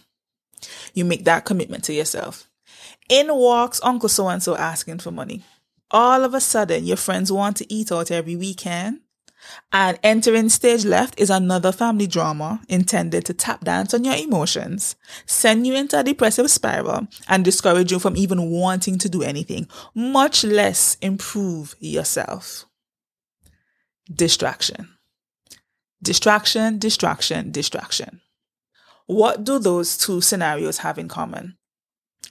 You 0.93 1.05
make 1.05 1.25
that 1.25 1.45
commitment 1.45 1.85
to 1.85 1.95
yourself. 1.95 2.49
In 3.09 3.35
walks 3.35 3.81
Uncle 3.83 4.09
so 4.09 4.29
and 4.29 4.43
so 4.43 4.57
asking 4.57 4.99
for 4.99 5.11
money. 5.11 5.43
All 5.91 6.25
of 6.25 6.35
a 6.35 6.41
sudden, 6.41 6.85
your 6.85 6.97
friends 6.97 7.31
want 7.33 7.57
to 7.59 7.73
eat 7.73 7.93
out 7.93 8.11
every 8.11 8.37
weekend 8.37 9.01
and 9.73 9.99
entering 10.03 10.49
stage 10.49 10.85
left 10.85 11.19
is 11.19 11.31
another 11.31 11.73
family 11.73 12.07
drama 12.07 12.61
intended 12.69 13.25
to 13.27 13.35
tap 13.35 13.65
dance 13.65 13.95
on 13.95 14.05
your 14.05 14.15
emotions, 14.15 14.97
send 15.27 15.67
you 15.67 15.75
into 15.75 15.99
a 15.99 16.05
depressive 16.05 16.51
spiral, 16.51 17.07
and 17.29 17.45
discourage 17.45 17.91
you 17.91 17.99
from 17.99 18.17
even 18.17 18.51
wanting 18.51 18.99
to 18.99 19.09
do 19.09 19.23
anything, 19.23 19.67
much 19.95 20.45
less 20.45 20.97
improve 21.01 21.75
yourself. 21.79 22.67
Distraction. 24.13 24.91
Distraction, 26.03 26.79
distraction, 26.79 27.51
distraction. 27.51 28.21
What 29.07 29.45
do 29.45 29.59
those 29.59 29.99
two 29.99 30.21
scenarios 30.21 30.79
have 30.79 30.99
in 30.99 31.09
common? 31.09 31.57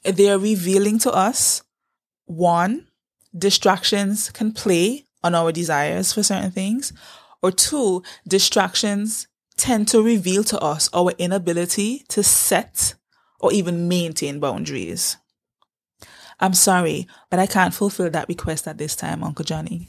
They 0.04 0.30
are 0.30 0.40
revealing 0.40 1.00
to 1.00 1.12
us 1.12 1.64
one, 2.26 2.88
distractions 3.36 4.30
can 4.30 4.52
play 4.52 5.06
on 5.24 5.36
our 5.36 5.52
desires 5.52 6.14
for 6.14 6.24
certain 6.24 6.52
things. 6.52 6.94
Or 7.42 7.52
two, 7.52 8.04
distractions 8.28 9.28
tend 9.58 9.88
to 9.90 10.02
reveal 10.02 10.44
to 10.46 10.60
us 10.60 10.90
our 10.94 11.12
inability 11.18 12.06
to 12.10 12.24
set 12.24 12.96
or 13.40 13.52
even 13.52 13.88
maintain 13.88 14.40
boundaries. 14.40 15.18
I'm 16.40 16.54
sorry, 16.54 17.08
but 17.30 17.40
I 17.40 17.46
can't 17.46 17.74
fulfill 17.74 18.10
that 18.10 18.28
request 18.28 18.68
at 18.68 18.78
this 18.78 18.96
time, 18.96 19.24
Uncle 19.24 19.46
Johnny. 19.46 19.88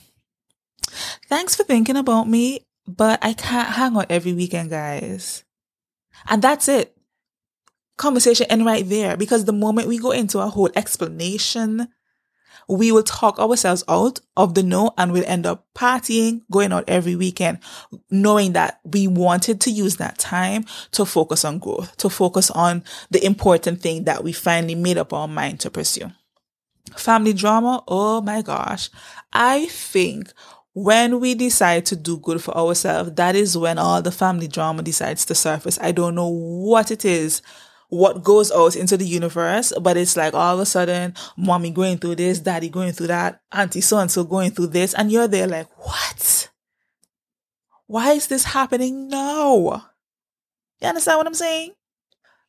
Thanks 1.29 1.55
for 1.55 1.65
thinking 1.65 1.97
about 1.97 2.29
me, 2.29 2.61
but 2.87 3.19
I 3.23 3.33
can't 3.33 3.71
hang 3.71 3.97
out 3.97 4.11
every 4.11 4.33
weekend, 4.33 4.71
guys. 4.71 5.45
And 6.29 6.43
that's 6.43 6.69
it. 6.69 6.97
Conversation 7.97 8.47
end 8.51 8.67
right 8.67 8.87
there 8.89 9.17
because 9.17 9.45
the 9.45 9.53
moment 9.53 9.89
we 9.89 9.99
go 9.99 10.11
into 10.11 10.41
a 10.41 10.49
whole 10.49 10.71
explanation 10.75 11.89
we 12.69 12.93
will 12.93 13.03
talk 13.03 13.39
ourselves 13.39 13.85
out 13.89 14.21
of 14.37 14.55
the 14.55 14.63
no 14.63 14.93
and 14.97 15.13
we'll 15.13 15.25
end 15.27 15.47
up 15.47 15.67
partying, 15.75 16.43
going 16.51 16.73
out 16.73 16.85
every 16.89 17.17
weekend, 17.17 17.59
knowing 18.11 18.53
that 18.53 18.81
we 18.85 19.07
wanted 19.07 19.61
to 19.63 19.71
use 19.71 19.97
that 19.97 20.19
time 20.19 20.65
to 20.93 21.05
focus 21.05 21.45
on 21.45 21.59
growth, 21.59 21.97
to 21.99 22.09
focus 22.09 22.51
on 22.51 22.83
the 23.11 23.25
important 23.25 23.81
thing 23.81 24.05
that 24.05 24.25
we 24.25 24.33
finally 24.33 24.75
made 24.75 24.99
up 24.99 25.13
our 25.13 25.29
mind 25.29 25.61
to 25.61 25.71
pursue. 25.71 26.11
Family 26.97 27.33
drama, 27.33 27.83
oh 27.89 28.21
my 28.21 28.43
gosh. 28.43 28.91
I 29.33 29.67
think 29.67 30.33
when 30.75 31.21
we 31.21 31.35
decide 31.35 31.87
to 31.87 31.97
do 31.97 32.19
good 32.19 32.43
for 32.43 32.57
ourselves, 32.57 33.13
that 33.15 33.37
is 33.37 33.57
when 33.57 33.79
all 33.79 34.03
the 34.03 34.13
family 34.13 34.49
drama 34.49 34.83
decides 34.83 35.25
to 35.27 35.35
surface. 35.35 35.79
I 35.81 35.93
don't 35.93 36.15
know 36.15 36.29
what 36.29 36.91
it 36.91 37.05
is 37.05 37.43
what 37.89 38.23
goes 38.23 38.51
out 38.51 38.77
into 38.77 38.97
the 38.97 39.07
universe, 39.07 39.73
but 39.81 39.97
it's 39.97 40.17
like 40.17 40.35
all 40.35 40.55
of 40.55 40.61
a 40.61 40.67
sudden, 40.67 41.15
mommy 41.37 41.71
going 41.71 41.99
through 41.99 42.17
this, 42.17 42.39
daddy 42.39 42.69
going 42.69 42.93
through 42.93 43.09
that, 43.09 43.41
auntie 43.53 43.81
so 43.81 43.99
and 43.99 44.11
so 44.11 44.25
going 44.25 44.51
through 44.51 44.69
this, 44.69 44.95
and 44.95 45.13
you're 45.13 45.29
there 45.29 45.47
like, 45.47 45.69
what? 45.79 46.51
Why 47.87 48.13
is 48.13 48.27
this 48.27 48.45
happening 48.45 49.09
now? 49.09 49.91
You 50.81 50.89
understand 50.89 51.19
what 51.19 51.27
I'm 51.27 51.35
saying? 51.35 51.73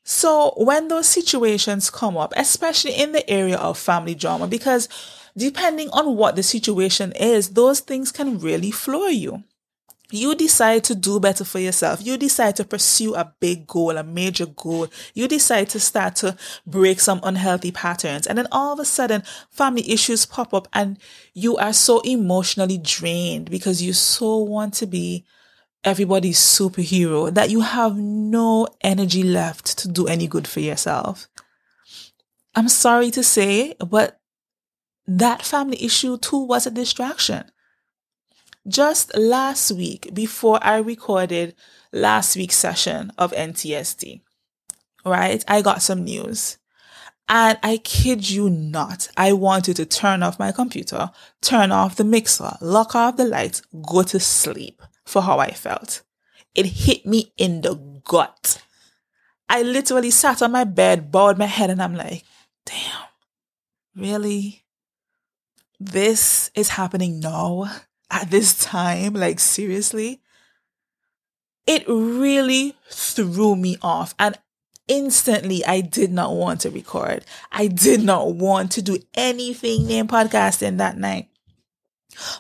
So 0.04 0.54
when 0.58 0.88
those 0.88 1.08
situations 1.08 1.90
come 1.90 2.16
up, 2.16 2.34
especially 2.38 2.94
in 2.94 3.12
the 3.12 3.28
area 3.30 3.58
of 3.58 3.78
family 3.78 4.16
drama, 4.16 4.48
because 4.48 4.88
depending 5.36 5.90
on 5.90 6.16
what 6.16 6.36
the 6.36 6.44
situation 6.44 7.12
is, 7.14 7.50
those 7.50 7.80
things 7.80 8.12
can 8.12 8.40
really 8.40 8.72
floor 8.72 9.10
you 9.10 9.44
you 10.12 10.36
decide 10.36 10.84
to 10.86 10.96
do 10.96 11.20
better 11.20 11.44
for 11.44 11.60
yourself. 11.60 12.06
You 12.06 12.18
decide 12.18 12.56
to 12.58 12.64
pursue 12.64 13.16
a 13.16 13.34
big 13.40 13.68
goal, 13.68 13.98
a 13.98 14.04
major 14.04 14.46
goal. 14.46 14.88
You 15.14 15.28
decide 15.28 15.70
to 15.70 15.80
start 15.80 16.16
to 16.18 16.38
break 16.66 17.00
some 17.00 17.20
unhealthy 17.24 17.72
patterns. 17.72 18.28
And 18.28 18.38
then 18.38 18.48
all 18.52 18.74
of 18.74 18.80
a 18.80 18.86
sudden, 18.86 19.24
family 19.50 19.90
issues 19.90 20.26
pop 20.26 20.54
up 20.54 20.68
and 20.74 21.00
you 21.34 21.58
are 21.58 21.74
so 21.74 22.02
emotionally 22.02 22.78
drained 22.78 23.50
because 23.50 23.82
you 23.82 23.94
so 23.94 24.38
want 24.38 24.74
to 24.76 24.88
be 24.88 25.26
everybody's 25.84 26.40
superhero 26.40 27.34
that 27.34 27.50
you 27.50 27.62
have 27.62 27.96
no 27.98 28.68
energy 28.82 29.24
left 29.24 29.78
to 29.78 29.88
do 29.88 30.08
any 30.08 30.28
good 30.28 30.48
for 30.48 30.60
yourself. 30.60 31.28
I'm 32.56 32.70
sorry 32.70 33.12
to 33.12 33.24
say, 33.24 33.76
but 33.80 34.20
that 35.08 35.44
family 35.44 35.84
issue 35.84 36.18
too 36.18 36.46
was 36.46 36.66
a 36.66 36.72
distraction 36.72 37.52
just 38.68 39.16
last 39.18 39.72
week, 39.72 40.10
before 40.14 40.60
I 40.62 40.78
recorded 40.78 41.56
last 41.92 42.36
week's 42.36 42.56
session 42.56 43.12
of 43.18 43.32
NTSD, 43.34 44.22
right, 45.06 45.44
I 45.48 45.62
got 45.62 45.82
some 45.82 46.04
news. 46.04 46.58
And 47.28 47.58
I 47.64 47.78
kid 47.78 48.30
you 48.30 48.52
not, 48.52 49.08
I 49.18 49.34
wanted 49.34 49.78
to 49.78 49.86
turn 49.86 50.22
off 50.22 50.38
my 50.38 50.52
computer, 50.52 51.10
turn 51.42 51.72
off 51.72 51.96
the 51.96 52.04
mixer, 52.04 52.52
lock 52.62 52.94
off 52.94 53.18
the 53.18 53.26
lights, 53.26 53.64
go 53.88 54.04
to 54.04 54.20
sleep 54.20 54.82
for 55.06 55.24
how 55.24 55.40
I 55.40 55.52
felt. 55.52 56.04
It 56.54 56.68
hit 56.68 57.06
me 57.06 57.34
in 57.36 57.62
the 57.62 57.76
gut. 58.04 58.62
I 59.50 59.64
literally 59.64 60.12
sat 60.12 60.44
on 60.44 60.52
my 60.52 60.66
bed, 60.66 61.12
bowed 61.12 61.38
my 61.40 61.46
head, 61.46 61.72
and 61.72 61.82
I'm 61.82 61.96
like, 61.96 62.24
damn, 62.66 63.08
really? 63.96 64.64
This 65.80 66.52
is 66.56 66.70
happening 66.70 67.20
now? 67.20 67.72
at 68.10 68.30
this 68.32 68.58
time? 68.58 69.14
Like, 69.14 69.40
seriously? 69.40 70.22
It 71.68 71.84
really 71.88 72.76
threw 72.90 73.56
me 73.56 73.78
off. 73.82 74.14
And 74.20 74.38
instantly, 74.88 75.66
I 75.66 75.82
did 75.82 76.12
not 76.12 76.34
want 76.34 76.62
to 76.62 76.70
record. 76.70 77.26
I 77.52 77.68
did 77.68 78.04
not 78.04 78.36
want 78.36 78.72
to 78.74 78.82
do 78.82 79.00
anything 79.16 79.90
in 79.90 80.08
podcasting 80.08 80.78
that 80.78 80.98
night. 80.98 81.30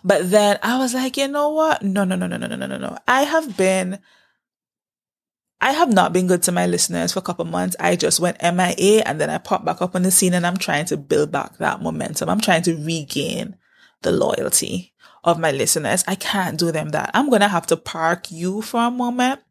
But 0.04 0.30
then 0.30 0.60
I 0.64 0.78
was 0.78 0.94
like, 0.94 1.18
you 1.18 1.28
know 1.28 1.50
what? 1.50 1.82
No, 1.84 2.04
no, 2.04 2.16
no, 2.16 2.28
no, 2.28 2.38
no, 2.38 2.48
no, 2.48 2.56
no, 2.56 2.78
no. 2.78 2.98
I 3.08 3.24
have 3.24 3.58
been. 3.58 4.00
I 5.62 5.72
have 5.72 5.92
not 5.92 6.14
been 6.14 6.28
good 6.28 6.44
to 6.44 6.52
my 6.52 6.68
listeners 6.68 7.14
for 7.14 7.20
a 7.20 7.24
couple 7.24 7.46
months. 7.46 7.76
I 7.80 7.96
just 7.96 8.20
went 8.20 8.42
MIA 8.42 9.02
and 9.06 9.20
then 9.20 9.30
I 9.30 9.38
popped 9.38 9.66
back 9.66 9.82
up 9.82 9.96
on 9.96 10.04
the 10.04 10.12
scene 10.12 10.34
and 10.34 10.46
I'm 10.46 10.58
trying 10.58 10.86
to 10.88 10.98
build 10.98 11.32
back 11.32 11.58
that 11.58 11.82
momentum. 11.82 12.30
I'm 12.30 12.42
trying 12.42 12.62
to 12.64 12.76
regain 12.76 13.56
the 14.02 14.12
loyalty 14.12 14.94
of 15.26 15.40
my 15.40 15.52
listeners. 15.52 16.04
I 16.08 16.16
can't 16.16 16.58
do 16.58 16.72
them 16.72 16.90
that. 16.90 17.12
I'm 17.14 17.30
going 17.30 17.42
to 17.42 17.50
have 17.50 17.66
to 17.68 17.78
park 17.78 18.32
you 18.32 18.62
for 18.62 18.80
a 18.80 18.92
moment, 18.92 19.42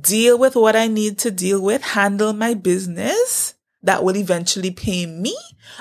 deal 0.00 0.38
with 0.38 0.56
what 0.56 0.76
I 0.76 0.86
need 0.86 1.18
to 1.18 1.30
deal 1.30 1.60
with, 1.60 1.82
handle 1.82 2.32
my 2.32 2.54
business 2.54 3.54
that 3.82 4.04
will 4.04 4.16
eventually 4.16 4.70
pay 4.70 5.06
me, 5.06 5.36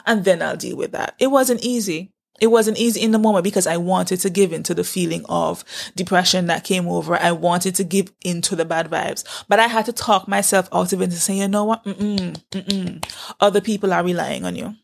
and 0.05 0.25
then 0.25 0.41
I'll 0.41 0.57
deal 0.57 0.75
with 0.75 0.91
that. 0.91 1.15
It 1.19 1.27
wasn't 1.27 1.63
easy. 1.63 2.11
It 2.41 2.47
wasn't 2.47 2.77
easy 2.77 3.01
in 3.01 3.11
the 3.11 3.19
moment 3.19 3.43
because 3.43 3.67
I 3.67 3.75
wanted 3.75 4.21
to 4.21 4.29
give 4.29 4.53
into 4.53 4.73
the 4.73 4.85
feeling 4.85 5.25
of 5.27 5.65
depression 5.97 6.47
that 6.47 6.63
came 6.63 6.87
over. 6.87 7.17
I 7.17 7.33
wanted 7.33 7.75
to 7.75 7.83
give 7.83 8.13
into 8.21 8.55
the 8.55 8.63
bad 8.63 8.89
vibes, 8.89 9.25
but 9.49 9.59
I 9.59 9.67
had 9.67 9.85
to 9.87 9.93
talk 9.93 10.27
myself 10.27 10.69
out 10.71 10.93
of 10.93 11.01
it 11.01 11.05
and 11.05 11.13
say, 11.13 11.37
you 11.37 11.49
know 11.49 11.65
what? 11.65 11.83
Mm-mm, 11.83 12.41
mm-mm. 12.51 13.33
Other 13.41 13.59
people 13.59 13.91
are 13.91 14.03
relying 14.03 14.45
on 14.45 14.55
you. 14.55 14.75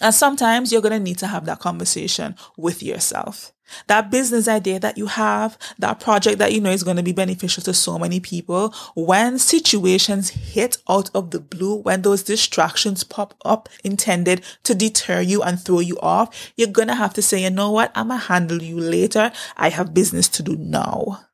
And 0.00 0.14
sometimes 0.14 0.72
you're 0.72 0.82
going 0.82 0.92
to 0.92 1.00
need 1.00 1.18
to 1.18 1.26
have 1.26 1.44
that 1.46 1.58
conversation 1.58 2.36
with 2.56 2.82
yourself. 2.82 3.52
That 3.86 4.10
business 4.10 4.48
idea 4.48 4.80
that 4.80 4.98
you 4.98 5.06
have, 5.06 5.56
that 5.78 6.00
project 6.00 6.38
that 6.38 6.52
you 6.52 6.60
know 6.60 6.70
is 6.70 6.82
going 6.82 6.96
to 6.96 7.02
be 7.02 7.12
beneficial 7.12 7.62
to 7.64 7.74
so 7.74 7.98
many 7.98 8.18
people, 8.18 8.74
when 8.94 9.38
situations 9.38 10.30
hit 10.30 10.78
out 10.88 11.10
of 11.14 11.30
the 11.30 11.38
blue, 11.38 11.76
when 11.76 12.02
those 12.02 12.22
distractions 12.22 13.04
pop 13.04 13.34
up 13.44 13.68
intended 13.84 14.44
to 14.64 14.74
deter 14.74 15.20
you 15.20 15.42
and 15.42 15.60
throw 15.60 15.80
you 15.80 15.98
off, 16.00 16.52
you're 16.56 16.68
going 16.68 16.88
to 16.88 16.94
have 16.94 17.14
to 17.14 17.22
say, 17.22 17.42
you 17.42 17.50
know 17.50 17.70
what? 17.70 17.92
I'm 17.94 18.08
going 18.08 18.20
to 18.20 18.26
handle 18.26 18.62
you 18.62 18.80
later. 18.80 19.30
I 19.56 19.68
have 19.68 19.94
business 19.94 20.28
to 20.30 20.42
do 20.42 20.56
now. 20.56 21.26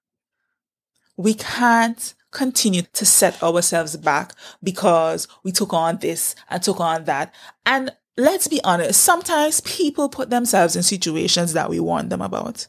We 1.16 1.32
can't 1.32 2.14
continue 2.32 2.82
to 2.92 3.06
set 3.06 3.42
ourselves 3.42 3.96
back 3.96 4.34
because 4.62 5.26
we 5.42 5.52
took 5.52 5.72
on 5.72 5.96
this 5.98 6.34
and 6.50 6.62
took 6.62 6.80
on 6.80 7.04
that. 7.04 7.34
And 7.64 7.92
let's 8.16 8.48
be 8.48 8.60
honest, 8.64 9.00
sometimes 9.00 9.60
people 9.60 10.08
put 10.08 10.30
themselves 10.30 10.76
in 10.76 10.82
situations 10.82 11.52
that 11.52 11.70
we 11.70 11.80
warn 11.80 12.08
them 12.08 12.22
about. 12.22 12.66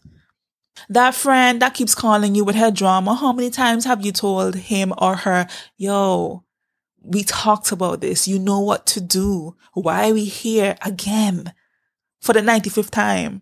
That 0.90 1.16
friend 1.16 1.62
that 1.62 1.74
keeps 1.74 1.96
calling 1.96 2.36
you 2.36 2.44
with 2.44 2.56
her 2.56 2.72
drama, 2.72 3.16
how 3.16 3.34
many 3.34 3.50
times 3.50 3.86
have 3.86 4.06
you 4.06 4.12
told 4.12 4.56
him 4.56 4.94
or 4.98 5.16
her, 5.16 5.48
yo, 5.76 6.44
we 7.02 7.24
talked 7.24 7.72
about 7.72 8.02
this. 8.02 8.28
You 8.28 8.38
know 8.38 8.60
what 8.60 8.86
to 8.88 9.02
do. 9.02 9.56
Why 9.74 10.10
are 10.10 10.14
we 10.14 10.26
here 10.26 10.76
again 10.82 11.54
for 12.22 12.34
the 12.34 12.42
95th 12.42 12.92
time? 12.92 13.42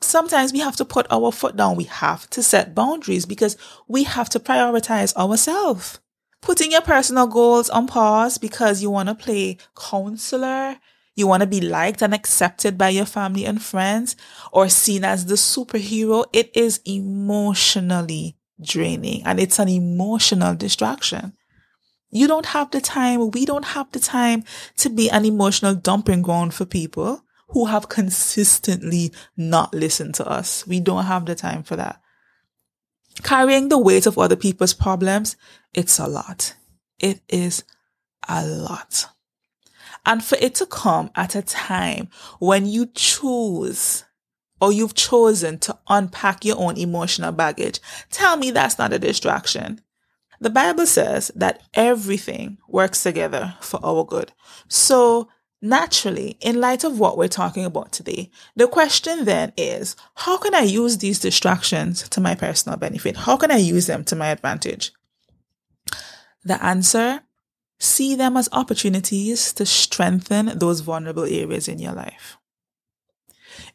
Sometimes 0.00 0.52
we 0.52 0.60
have 0.60 0.76
to 0.76 0.84
put 0.84 1.06
our 1.10 1.32
foot 1.32 1.56
down. 1.56 1.76
We 1.76 1.84
have 1.84 2.30
to 2.30 2.42
set 2.42 2.74
boundaries 2.74 3.26
because 3.26 3.56
we 3.88 4.04
have 4.04 4.28
to 4.30 4.40
prioritize 4.40 5.14
ourselves. 5.16 5.98
Putting 6.40 6.70
your 6.70 6.82
personal 6.82 7.26
goals 7.26 7.68
on 7.68 7.88
pause 7.88 8.38
because 8.38 8.80
you 8.80 8.90
want 8.90 9.08
to 9.08 9.14
play 9.16 9.58
counselor 9.76 10.76
you 11.18 11.26
want 11.26 11.40
to 11.40 11.48
be 11.48 11.60
liked 11.60 12.00
and 12.00 12.14
accepted 12.14 12.78
by 12.78 12.90
your 12.90 13.04
family 13.04 13.44
and 13.44 13.60
friends 13.60 14.14
or 14.52 14.68
seen 14.68 15.04
as 15.04 15.26
the 15.26 15.34
superhero. 15.34 16.24
It 16.32 16.50
is 16.54 16.80
emotionally 16.84 18.36
draining 18.60 19.24
and 19.24 19.40
it's 19.40 19.58
an 19.58 19.68
emotional 19.68 20.54
distraction. 20.54 21.32
You 22.10 22.28
don't 22.28 22.46
have 22.46 22.70
the 22.70 22.80
time. 22.80 23.32
We 23.32 23.44
don't 23.44 23.64
have 23.64 23.90
the 23.90 23.98
time 23.98 24.44
to 24.76 24.88
be 24.88 25.10
an 25.10 25.24
emotional 25.24 25.74
dumping 25.74 26.22
ground 26.22 26.54
for 26.54 26.64
people 26.64 27.24
who 27.48 27.66
have 27.66 27.88
consistently 27.88 29.12
not 29.36 29.74
listened 29.74 30.14
to 30.16 30.28
us. 30.28 30.66
We 30.68 30.78
don't 30.78 31.06
have 31.06 31.26
the 31.26 31.34
time 31.34 31.64
for 31.64 31.74
that. 31.74 32.00
Carrying 33.24 33.68
the 33.68 33.78
weight 33.78 34.06
of 34.06 34.18
other 34.18 34.36
people's 34.36 34.72
problems, 34.72 35.36
it's 35.74 35.98
a 35.98 36.06
lot. 36.06 36.54
It 37.00 37.22
is 37.28 37.64
a 38.28 38.46
lot. 38.46 39.06
And 40.08 40.24
for 40.24 40.38
it 40.40 40.54
to 40.56 40.66
come 40.66 41.10
at 41.14 41.34
a 41.34 41.42
time 41.42 42.08
when 42.38 42.64
you 42.64 42.86
choose 42.94 44.04
or 44.58 44.72
you've 44.72 44.94
chosen 44.94 45.58
to 45.58 45.78
unpack 45.86 46.46
your 46.46 46.58
own 46.58 46.78
emotional 46.78 47.30
baggage, 47.30 47.78
tell 48.10 48.38
me 48.38 48.50
that's 48.50 48.78
not 48.78 48.94
a 48.94 48.98
distraction. 48.98 49.82
The 50.40 50.48
Bible 50.48 50.86
says 50.86 51.30
that 51.36 51.62
everything 51.74 52.56
works 52.68 53.02
together 53.02 53.54
for 53.60 53.84
our 53.84 54.02
good. 54.02 54.32
So 54.66 55.28
naturally, 55.60 56.38
in 56.40 56.58
light 56.58 56.84
of 56.84 56.98
what 56.98 57.18
we're 57.18 57.28
talking 57.28 57.66
about 57.66 57.92
today, 57.92 58.30
the 58.56 58.66
question 58.66 59.26
then 59.26 59.52
is, 59.58 59.94
how 60.14 60.38
can 60.38 60.54
I 60.54 60.62
use 60.62 60.96
these 60.96 61.18
distractions 61.18 62.08
to 62.08 62.20
my 62.20 62.34
personal 62.34 62.78
benefit? 62.78 63.14
How 63.14 63.36
can 63.36 63.50
I 63.50 63.58
use 63.58 63.86
them 63.86 64.04
to 64.04 64.16
my 64.16 64.28
advantage? 64.28 64.90
The 66.44 66.64
answer 66.64 67.20
See 67.78 68.14
them 68.14 68.36
as 68.36 68.48
opportunities 68.52 69.52
to 69.54 69.64
strengthen 69.64 70.58
those 70.58 70.80
vulnerable 70.80 71.24
areas 71.24 71.68
in 71.68 71.78
your 71.78 71.92
life. 71.92 72.36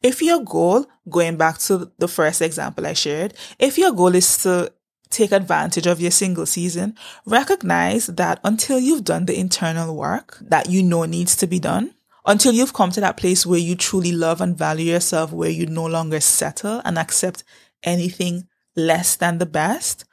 If 0.02 0.22
your 0.22 0.44
goal, 0.44 0.86
going 1.10 1.38
back 1.38 1.58
to 1.60 1.92
the 1.98 2.08
first 2.08 2.42
example 2.42 2.86
I 2.86 2.94
shared, 2.94 3.34
if 3.60 3.78
your 3.78 3.92
goal 3.92 4.16
is 4.16 4.42
to 4.44 4.72
take 5.10 5.32
advantage 5.32 5.88
of 5.88 6.02
your 6.02 6.12
single 6.12 6.46
season, 6.46 6.98
recognize 7.26 8.08
that 8.08 8.40
until 8.44 8.80
you've 8.80 9.04
done 9.04 9.26
the 9.26 9.40
internal 9.40 9.96
work 9.96 10.38
that 10.42 10.70
you 10.70 10.84
know 10.84 11.06
needs 11.06 11.36
to 11.38 11.48
be 11.48 11.60
done, 11.60 11.94
until 12.26 12.54
you've 12.54 12.74
come 12.74 12.92
to 12.92 13.02
that 13.02 13.18
place 13.18 13.46
where 13.46 13.60
you 13.60 13.76
truly 13.76 14.12
love 14.12 14.42
and 14.42 14.58
value 14.58 14.92
yourself, 14.92 15.32
where 15.32 15.50
you 15.50 15.66
no 15.66 15.86
longer 15.86 16.20
settle 16.20 16.82
and 16.84 16.98
accept 16.98 17.44
anything 17.84 18.48
less 18.76 19.16
than 19.16 19.38
the 19.38 19.46
best, 19.46 20.06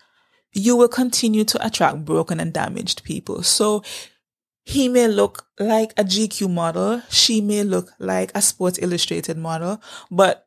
you 0.53 0.77
will 0.77 0.89
continue 0.89 1.45
to 1.45 1.67
attract 1.67 2.05
broken 2.05 2.41
and 2.41 2.53
damaged 2.53 3.05
people. 3.05 3.43
So 3.43 3.83
he 4.65 4.89
may 4.89 5.09
look 5.09 5.47
like 5.59 5.93
a 5.97 6.05
GQ 6.05 6.51
model. 6.51 7.03
She 7.09 7.41
may 7.41 7.63
look 7.63 7.91
like 7.99 8.31
a 8.35 8.43
Sports 8.43 8.79
Illustrated 8.81 9.37
model, 9.37 9.81
but 10.11 10.47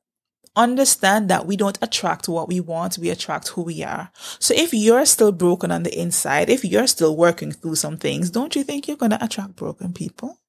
understand 0.56 1.30
that 1.30 1.48
we 1.48 1.58
don't 1.58 1.80
attract 1.82 2.30
what 2.30 2.48
we 2.48 2.60
want. 2.60 2.98
We 2.98 3.10
attract 3.10 3.50
who 3.50 3.64
we 3.64 3.84
are. 3.84 4.12
So 4.40 4.54
if 4.56 4.74
you're 4.74 5.06
still 5.06 5.32
broken 5.32 5.72
on 5.72 5.84
the 5.84 6.00
inside, 6.00 6.50
if 6.50 6.64
you're 6.64 6.88
still 6.88 7.18
working 7.18 7.52
through 7.52 7.76
some 7.76 7.98
things, 7.98 8.30
don't 8.30 8.56
you 8.56 8.64
think 8.64 8.88
you're 8.88 8.98
going 8.98 9.12
to 9.12 9.24
attract 9.24 9.56
broken 9.56 9.94
people? 9.94 10.40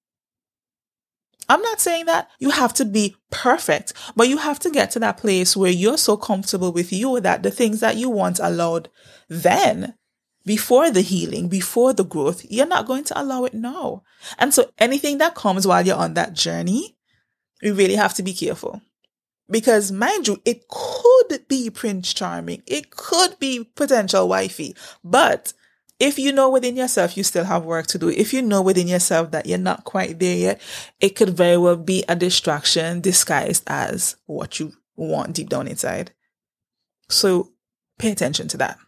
I'm 1.49 1.63
not 1.63 1.81
saying 1.81 2.07
that 2.07 2.31
you 2.39 2.51
have 2.51 2.73
to 2.75 2.85
be 2.85 3.17
perfect, 3.31 3.93
but 4.17 4.29
you 4.29 4.39
have 4.39 4.59
to 4.61 4.71
get 4.71 4.91
to 4.93 4.99
that 5.01 5.19
place 5.19 5.57
where 5.57 5.71
you're 5.71 5.99
so 5.99 6.17
comfortable 6.17 6.73
with 6.73 6.93
you 6.93 7.21
that 7.21 7.43
the 7.43 7.51
things 7.51 7.81
that 7.81 7.97
you 7.97 8.09
once 8.11 8.41
allowed 8.41 8.89
then, 9.29 9.95
before 10.47 10.91
the 10.91 11.01
healing, 11.01 11.49
before 11.49 11.93
the 11.93 12.05
growth, 12.05 12.45
you're 12.51 12.67
not 12.67 12.87
going 12.87 13.05
to 13.05 13.21
allow 13.21 13.45
it 13.45 13.55
now. 13.55 14.03
And 14.39 14.53
so 14.53 14.71
anything 14.79 15.19
that 15.19 15.35
comes 15.35 15.67
while 15.67 15.85
you're 15.85 15.97
on 15.97 16.15
that 16.15 16.35
journey, 16.35 16.97
you 17.63 17.75
really 17.75 17.97
have 17.97 18.15
to 18.15 18.23
be 18.23 18.35
careful. 18.35 18.83
Because 19.49 19.93
mind 19.93 20.27
you, 20.29 20.41
it 20.45 20.69
could 20.69 21.47
be 21.49 21.69
Prince 21.69 22.15
Charming. 22.15 22.63
It 22.67 22.91
could 22.91 23.39
be 23.39 23.65
potential 23.75 24.29
wifey, 24.29 24.75
but 25.03 25.53
if 26.05 26.19
you 26.19 26.33
know 26.33 26.51
within 26.51 26.77
yourself 26.77 27.17
you 27.17 27.25
still 27.25 27.45
have 27.45 27.64
work 27.64 27.87
to 27.87 27.99
do, 27.99 28.11
if 28.11 28.35
you 28.35 28.43
know 28.43 28.61
within 28.61 28.87
yourself 28.87 29.31
that 29.31 29.47
you're 29.47 29.57
not 29.57 29.85
quite 29.85 30.19
there 30.19 30.37
yet, 30.37 30.61
it 31.01 31.17
could 31.17 31.31
very 31.31 31.57
well 31.57 31.77
be 31.77 32.05
a 32.07 32.14
distraction 32.14 33.01
disguised 33.01 33.64
as 33.67 34.17
what 34.27 34.61
you 34.61 34.75
want 34.97 35.33
deep 35.35 35.49
down 35.49 35.67
inside. 35.67 36.12
So 37.09 37.53
pay 37.99 38.12
attention 38.12 38.49
to 38.49 38.59
that. 38.59 38.79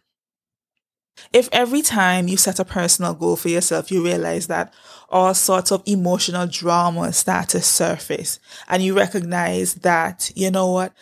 If 1.33 1.49
every 1.51 1.81
time 1.81 2.27
you 2.27 2.37
set 2.37 2.59
a 2.59 2.65
personal 2.65 3.15
goal 3.15 3.35
for 3.35 3.49
yourself, 3.49 3.89
you 3.89 4.03
realize 4.03 4.45
that 4.45 4.71
all 5.09 5.33
sorts 5.33 5.71
of 5.71 5.81
emotional 5.87 6.45
drama 6.45 7.11
start 7.13 7.49
to 7.49 7.61
surface 7.61 8.39
and 8.67 8.83
you 8.83 8.95
recognize 8.95 9.73
that, 9.75 10.31
you 10.35 10.51
know 10.51 10.71
what, 10.71 10.93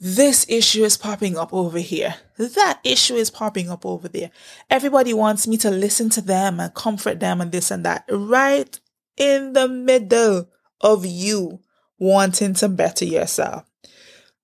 this 0.00 0.46
issue 0.48 0.82
is 0.82 0.96
popping 0.96 1.36
up 1.36 1.52
over 1.52 1.78
here. 1.78 2.14
That 2.38 2.80
issue 2.84 3.16
is 3.16 3.30
popping 3.30 3.68
up 3.68 3.84
over 3.84 4.08
there. 4.08 4.30
Everybody 4.70 5.12
wants 5.12 5.46
me 5.46 5.58
to 5.58 5.70
listen 5.70 6.08
to 6.10 6.22
them 6.22 6.58
and 6.58 6.72
comfort 6.72 7.20
them 7.20 7.42
and 7.42 7.52
this 7.52 7.70
and 7.70 7.84
that. 7.84 8.04
Right 8.08 8.80
in 9.18 9.52
the 9.52 9.68
middle 9.68 10.48
of 10.80 11.04
you 11.04 11.60
wanting 11.98 12.54
to 12.54 12.68
better 12.70 13.04
yourself. 13.04 13.66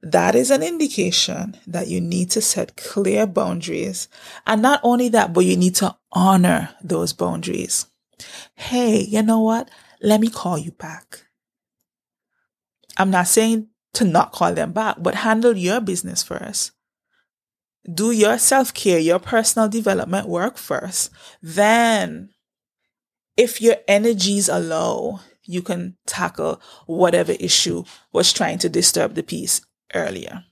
That 0.02 0.34
is 0.34 0.50
an 0.50 0.62
indication 0.62 1.56
that 1.66 1.88
you 1.88 2.02
need 2.02 2.30
to 2.32 2.42
set 2.42 2.76
clear 2.76 3.26
boundaries. 3.26 4.08
And 4.46 4.60
not 4.60 4.80
only 4.82 5.08
that, 5.08 5.32
but 5.32 5.46
you 5.46 5.56
need 5.56 5.74
to 5.76 5.96
honor 6.12 6.68
those 6.82 7.14
boundaries. 7.14 7.86
Hey, 8.54 9.00
you 9.00 9.22
know 9.22 9.40
what? 9.40 9.70
Let 10.02 10.20
me 10.20 10.28
call 10.28 10.58
you 10.58 10.72
back. 10.72 11.22
I'm 12.98 13.10
not 13.10 13.26
saying 13.26 13.68
to 13.96 14.04
not 14.04 14.32
call 14.32 14.54
them 14.54 14.72
back, 14.72 14.96
but 14.98 15.16
handle 15.16 15.56
your 15.56 15.80
business 15.80 16.22
first. 16.22 16.72
Do 17.92 18.10
your 18.10 18.38
self 18.38 18.74
care, 18.74 18.98
your 18.98 19.18
personal 19.18 19.68
development 19.68 20.28
work 20.28 20.58
first. 20.58 21.10
Then, 21.42 22.30
if 23.36 23.60
your 23.60 23.76
energies 23.86 24.48
are 24.48 24.60
low, 24.60 25.20
you 25.44 25.62
can 25.62 25.96
tackle 26.06 26.60
whatever 26.86 27.32
issue 27.32 27.84
was 28.12 28.32
trying 28.32 28.58
to 28.58 28.68
disturb 28.68 29.14
the 29.14 29.22
peace 29.22 29.60
earlier. 29.94 30.44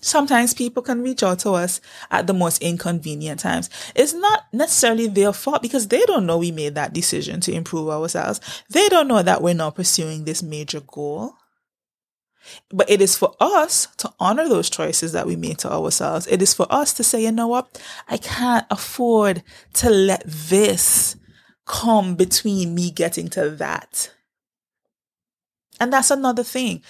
Sometimes 0.00 0.52
people 0.52 0.82
can 0.82 1.02
reach 1.02 1.22
out 1.22 1.38
to 1.40 1.52
us 1.52 1.80
at 2.10 2.26
the 2.26 2.34
most 2.34 2.60
inconvenient 2.60 3.40
times. 3.40 3.70
It's 3.94 4.12
not 4.12 4.46
necessarily 4.52 5.06
their 5.06 5.32
fault 5.32 5.62
because 5.62 5.88
they 5.88 6.04
don't 6.06 6.26
know 6.26 6.38
we 6.38 6.50
made 6.50 6.74
that 6.74 6.92
decision 6.92 7.40
to 7.42 7.52
improve 7.52 7.88
ourselves. 7.88 8.40
They 8.68 8.88
don't 8.88 9.06
know 9.06 9.22
that 9.22 9.42
we're 9.42 9.54
not 9.54 9.76
pursuing 9.76 10.24
this 10.24 10.42
major 10.42 10.80
goal. 10.80 11.34
But 12.70 12.90
it 12.90 13.00
is 13.00 13.16
for 13.16 13.34
us 13.40 13.88
to 13.98 14.12
honor 14.18 14.48
those 14.48 14.70
choices 14.70 15.12
that 15.12 15.26
we 15.26 15.36
made 15.36 15.58
to 15.58 15.72
ourselves. 15.72 16.26
It 16.26 16.42
is 16.42 16.54
for 16.54 16.66
us 16.70 16.92
to 16.94 17.04
say, 17.04 17.22
you 17.22 17.32
know 17.32 17.48
what? 17.48 17.80
I 18.08 18.16
can't 18.16 18.66
afford 18.70 19.42
to 19.74 19.90
let 19.90 20.22
this 20.26 21.16
come 21.66 22.14
between 22.14 22.74
me 22.74 22.90
getting 22.90 23.28
to 23.30 23.50
that. 23.50 24.12
And 25.80 25.92
that's 25.92 26.10
another 26.10 26.44
thing. 26.44 26.82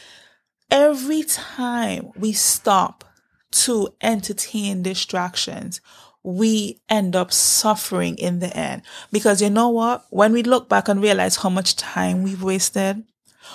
Every 0.71 1.23
time 1.23 2.11
we 2.17 2.33
stop 2.33 3.05
to 3.53 3.95
entertain 4.01 4.83
distractions, 4.83 5.81
we 6.23 6.81
end 6.89 7.17
up 7.17 7.33
suffering 7.33 8.17
in 8.17 8.39
the 8.39 8.57
end. 8.57 8.83
Because 9.11 9.43
you 9.43 9.51
know 9.51 9.69
what? 9.69 10.07
When 10.11 10.33
we 10.33 10.43
look 10.43 10.69
back 10.69 10.89
and 10.89 11.03
realize 11.03 11.37
how 11.37 11.51
much 11.51 11.77
time 11.77 12.23
we've 12.23 12.43
wasted, 12.43 13.05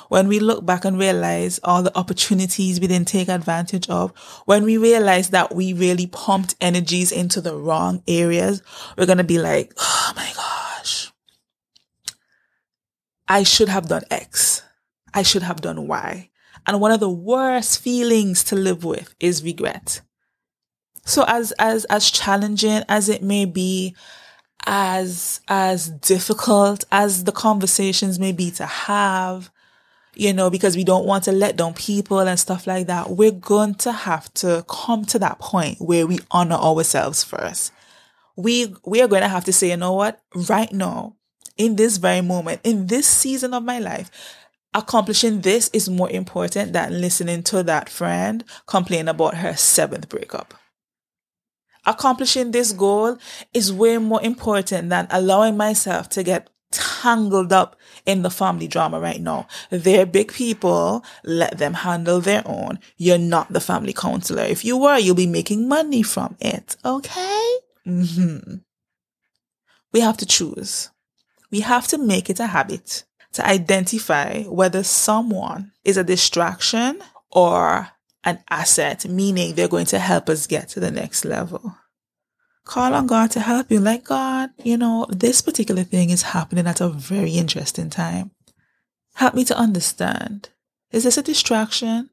when 0.10 0.28
we 0.28 0.40
look 0.40 0.66
back 0.66 0.86
and 0.86 0.98
realize 0.98 1.60
all 1.64 1.84
the 1.84 1.98
opportunities 1.98 2.80
we 2.80 2.88
didn't 2.88 3.08
take 3.08 3.28
advantage 3.28 3.90
of, 3.90 4.18
when 4.46 4.64
we 4.64 4.78
realize 4.78 5.30
that 5.30 5.54
we 5.54 5.74
really 5.74 6.08
pumped 6.08 6.56
energies 6.62 7.12
into 7.12 7.42
the 7.42 7.56
wrong 7.56 8.04
areas, 8.08 8.62
we're 8.98 9.06
going 9.06 9.18
to 9.18 9.24
be 9.24 9.40
like, 9.40 9.74
oh 9.78 10.14
my 10.16 10.32
gosh, 10.36 11.12
I 13.28 13.44
should 13.44 13.70
have 13.70 13.88
done 13.88 14.04
X. 14.10 14.64
I 15.14 15.24
should 15.24 15.44
have 15.44 15.62
done 15.62 15.88
Y. 15.88 16.30
And 16.66 16.82
one 16.82 16.92
of 16.92 17.00
the 17.00 17.10
worst 17.10 17.80
feelings 17.80 18.44
to 18.46 18.56
live 18.56 18.84
with 18.84 19.16
is 19.20 19.44
regret. 19.44 20.02
So 21.06 21.24
as, 21.28 21.54
as, 21.54 21.86
as 21.86 22.12
challenging 22.12 22.84
as 22.90 23.08
it 23.08 23.24
may 23.24 23.46
be, 23.46 23.96
as, 24.66 25.40
as 25.48 25.90
difficult 25.90 26.84
as 26.92 27.24
the 27.24 27.32
conversations 27.32 28.20
may 28.20 28.34
be 28.34 28.52
to 28.52 28.66
have, 28.66 29.50
you 30.20 30.34
know, 30.34 30.50
because 30.50 30.76
we 30.76 30.84
don't 30.84 31.06
want 31.06 31.24
to 31.26 31.32
let 31.32 31.56
down 31.56 31.74
people 31.74 32.20
and 32.20 32.40
stuff 32.40 32.66
like 32.66 32.88
that, 32.88 33.12
we're 33.12 33.32
going 33.32 33.76
to 33.76 33.92
have 33.92 34.34
to 34.36 34.66
come 34.68 35.06
to 35.06 35.20
that 35.20 35.40
point 35.40 35.80
where 35.80 36.08
we 36.08 36.20
honor 36.32 36.56
ourselves 36.56 37.24
first. 37.24 37.72
We, 38.36 38.74
we 38.86 39.02
are 39.02 39.08
going 39.08 39.22
to 39.22 39.28
have 39.28 39.46
to 39.46 39.54
say, 39.54 39.70
you 39.70 39.78
know 39.78 39.94
what? 39.94 40.20
Right 40.34 40.72
now, 40.72 41.16
in 41.56 41.76
this 41.76 41.98
very 41.98 42.22
moment, 42.22 42.62
in 42.64 42.88
this 42.88 43.08
season 43.08 43.54
of 43.54 43.64
my 43.64 43.80
life, 43.80 44.10
accomplishing 44.74 45.42
this 45.42 45.70
is 45.70 45.90
more 45.90 46.10
important 46.10 46.74
than 46.74 47.00
listening 47.00 47.44
to 47.44 47.64
that 47.64 47.90
friend 47.90 48.44
complain 48.66 49.08
about 49.08 49.36
her 49.36 49.56
seventh 49.56 50.10
breakup. 50.10 50.54
Accomplishing 51.86 52.52
this 52.52 52.74
goal 52.74 53.18
is 53.54 53.72
way 53.72 53.98
more 53.98 54.22
important 54.22 54.90
than 54.90 55.08
allowing 55.10 55.56
myself 55.56 56.10
to 56.10 56.24
get 56.24 56.50
tangled 56.78 57.52
up 57.52 57.76
in 58.06 58.22
the 58.22 58.30
family 58.30 58.68
drama 58.68 59.00
right 59.00 59.20
now. 59.20 59.48
They're 59.70 60.06
big 60.06 60.32
people. 60.32 61.04
Let 61.24 61.58
them 61.58 61.74
handle 61.74 62.22
their 62.22 62.44
own. 62.46 62.80
You're 62.96 63.18
not 63.18 63.52
the 63.52 63.60
family 63.60 63.94
counselor. 63.94 64.44
If 64.44 64.64
you 64.64 64.78
were, 64.78 64.98
you'll 64.98 65.16
be 65.16 65.28
making 65.28 65.68
money 65.68 66.04
from 66.04 66.38
it. 66.40 66.78
Okay? 66.86 67.56
Mm-hmm. 67.86 68.56
We 69.92 70.00
have 70.00 70.18
to 70.18 70.26
choose. 70.26 70.90
We 71.52 71.62
have 71.62 71.88
to 71.88 71.98
make 71.98 72.30
it 72.30 72.40
a 72.40 72.48
habit 72.48 73.04
to 73.34 73.46
identify 73.46 74.44
whether 74.44 74.84
someone 74.84 75.72
is 75.84 75.98
a 75.98 76.04
distraction 76.04 77.02
or 77.32 77.90
an 78.24 78.44
asset, 78.50 79.08
meaning 79.08 79.56
they're 79.56 79.68
going 79.68 79.86
to 79.88 80.00
help 80.00 80.30
us 80.30 80.48
get 80.48 80.70
to 80.70 80.80
the 80.80 80.92
next 80.92 81.24
level. 81.24 81.76
Call 82.68 82.94
on 82.94 83.08
God 83.08 83.32
to 83.32 83.40
help 83.40 83.72
you. 83.72 83.80
Like, 83.80 84.04
God, 84.04 84.50
you 84.62 84.76
know, 84.76 85.08
this 85.10 85.42
particular 85.42 85.84
thing 85.84 86.10
is 86.10 86.22
happening 86.22 86.68
at 86.68 86.82
a 86.82 86.90
very 86.90 87.32
interesting 87.32 87.90
time. 87.90 88.32
Help 89.16 89.36
me 89.36 89.46
to 89.46 89.58
understand. 89.58 90.50
Is 90.92 91.06
this 91.06 91.18
a 91.18 91.24
distraction? 91.24 92.10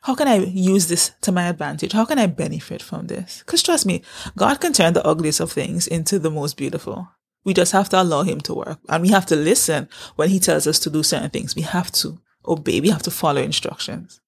How 0.00 0.14
can 0.14 0.28
I 0.28 0.36
use 0.36 0.88
this 0.88 1.12
to 1.20 1.30
my 1.30 1.46
advantage? 1.46 1.92
How 1.92 2.06
can 2.06 2.18
I 2.18 2.26
benefit 2.26 2.82
from 2.82 3.06
this? 3.06 3.40
Because 3.40 3.62
trust 3.62 3.84
me, 3.84 4.02
God 4.34 4.60
can 4.60 4.72
turn 4.72 4.94
the 4.94 5.06
ugliest 5.06 5.40
of 5.40 5.52
things 5.52 5.86
into 5.86 6.18
the 6.18 6.30
most 6.30 6.56
beautiful. 6.56 7.08
We 7.44 7.52
just 7.52 7.72
have 7.72 7.90
to 7.90 8.00
allow 8.00 8.22
him 8.22 8.40
to 8.42 8.54
work 8.54 8.78
and 8.88 9.02
we 9.02 9.10
have 9.10 9.26
to 9.26 9.36
listen 9.36 9.90
when 10.16 10.30
he 10.30 10.40
tells 10.40 10.66
us 10.66 10.78
to 10.80 10.90
do 10.90 11.02
certain 11.02 11.30
things. 11.30 11.54
We 11.54 11.62
have 11.62 11.92
to 11.92 12.18
obey. 12.48 12.80
We 12.80 12.88
have 12.88 13.02
to 13.02 13.10
follow 13.10 13.42
instructions. 13.42 14.20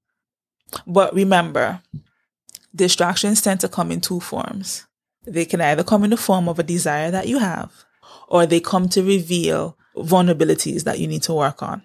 But 0.87 1.14
remember, 1.14 1.81
distractions 2.74 3.40
tend 3.40 3.61
to 3.61 3.68
come 3.68 3.90
in 3.90 4.03
two 4.03 4.20
forms. 4.20 4.87
They 5.27 5.45
can 5.45 5.61
either 5.61 5.85
come 5.85 6.05
in 6.05 6.11
the 6.11 6.17
form 6.17 6.49
of 6.49 6.59
a 6.59 6.63
desire 6.63 7.11
that 7.11 7.29
you 7.29 7.39
have 7.39 7.73
or 8.29 8.47
they 8.47 8.61
come 8.61 8.89
to 8.91 9.03
reveal 9.03 9.77
vulnerabilities 9.97 10.85
that 10.85 10.99
you 10.99 11.07
need 11.07 11.23
to 11.25 11.35
work 11.35 11.63
on. 11.63 11.83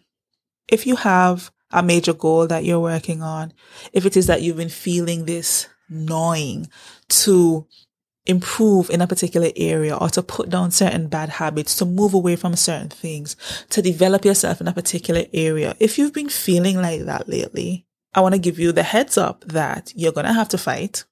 If 0.68 0.86
you 0.86 0.96
have 0.98 1.52
a 1.72 1.84
major 1.84 2.14
goal 2.14 2.48
that 2.48 2.64
you're 2.64 2.80
working 2.80 3.22
on, 3.22 3.54
if 3.94 4.06
it 4.06 4.18
is 4.18 4.28
that 4.28 4.42
you've 4.42 4.58
been 4.58 4.70
feeling 4.70 5.26
this 5.26 5.68
gnawing 5.90 6.68
to 7.10 7.68
improve 8.26 8.90
in 8.90 9.02
a 9.02 9.08
particular 9.08 9.50
area 9.56 9.96
or 9.96 10.10
to 10.10 10.22
put 10.22 10.50
down 10.50 10.72
certain 10.72 11.08
bad 11.08 11.30
habits, 11.30 11.76
to 11.76 11.86
move 11.86 12.14
away 12.14 12.36
from 12.36 12.56
certain 12.56 12.90
things, 12.90 13.36
to 13.70 13.82
develop 13.82 14.26
yourself 14.26 14.62
in 14.62 14.68
a 14.68 14.74
particular 14.74 15.24
area. 15.34 15.76
If 15.80 15.98
you've 15.98 16.14
been 16.14 16.30
feeling 16.30 16.78
like 16.78 17.02
that 17.02 17.28
lately, 17.28 17.86
I 18.14 18.22
want 18.22 18.36
to 18.36 18.40
give 18.40 18.60
you 18.60 18.72
the 18.72 18.84
heads 18.84 19.18
up 19.18 19.44
that 19.46 19.92
you're 19.96 20.12
going 20.12 20.28
to 20.28 20.34
have 20.34 20.50
to 20.50 20.58
fight. 20.58 21.06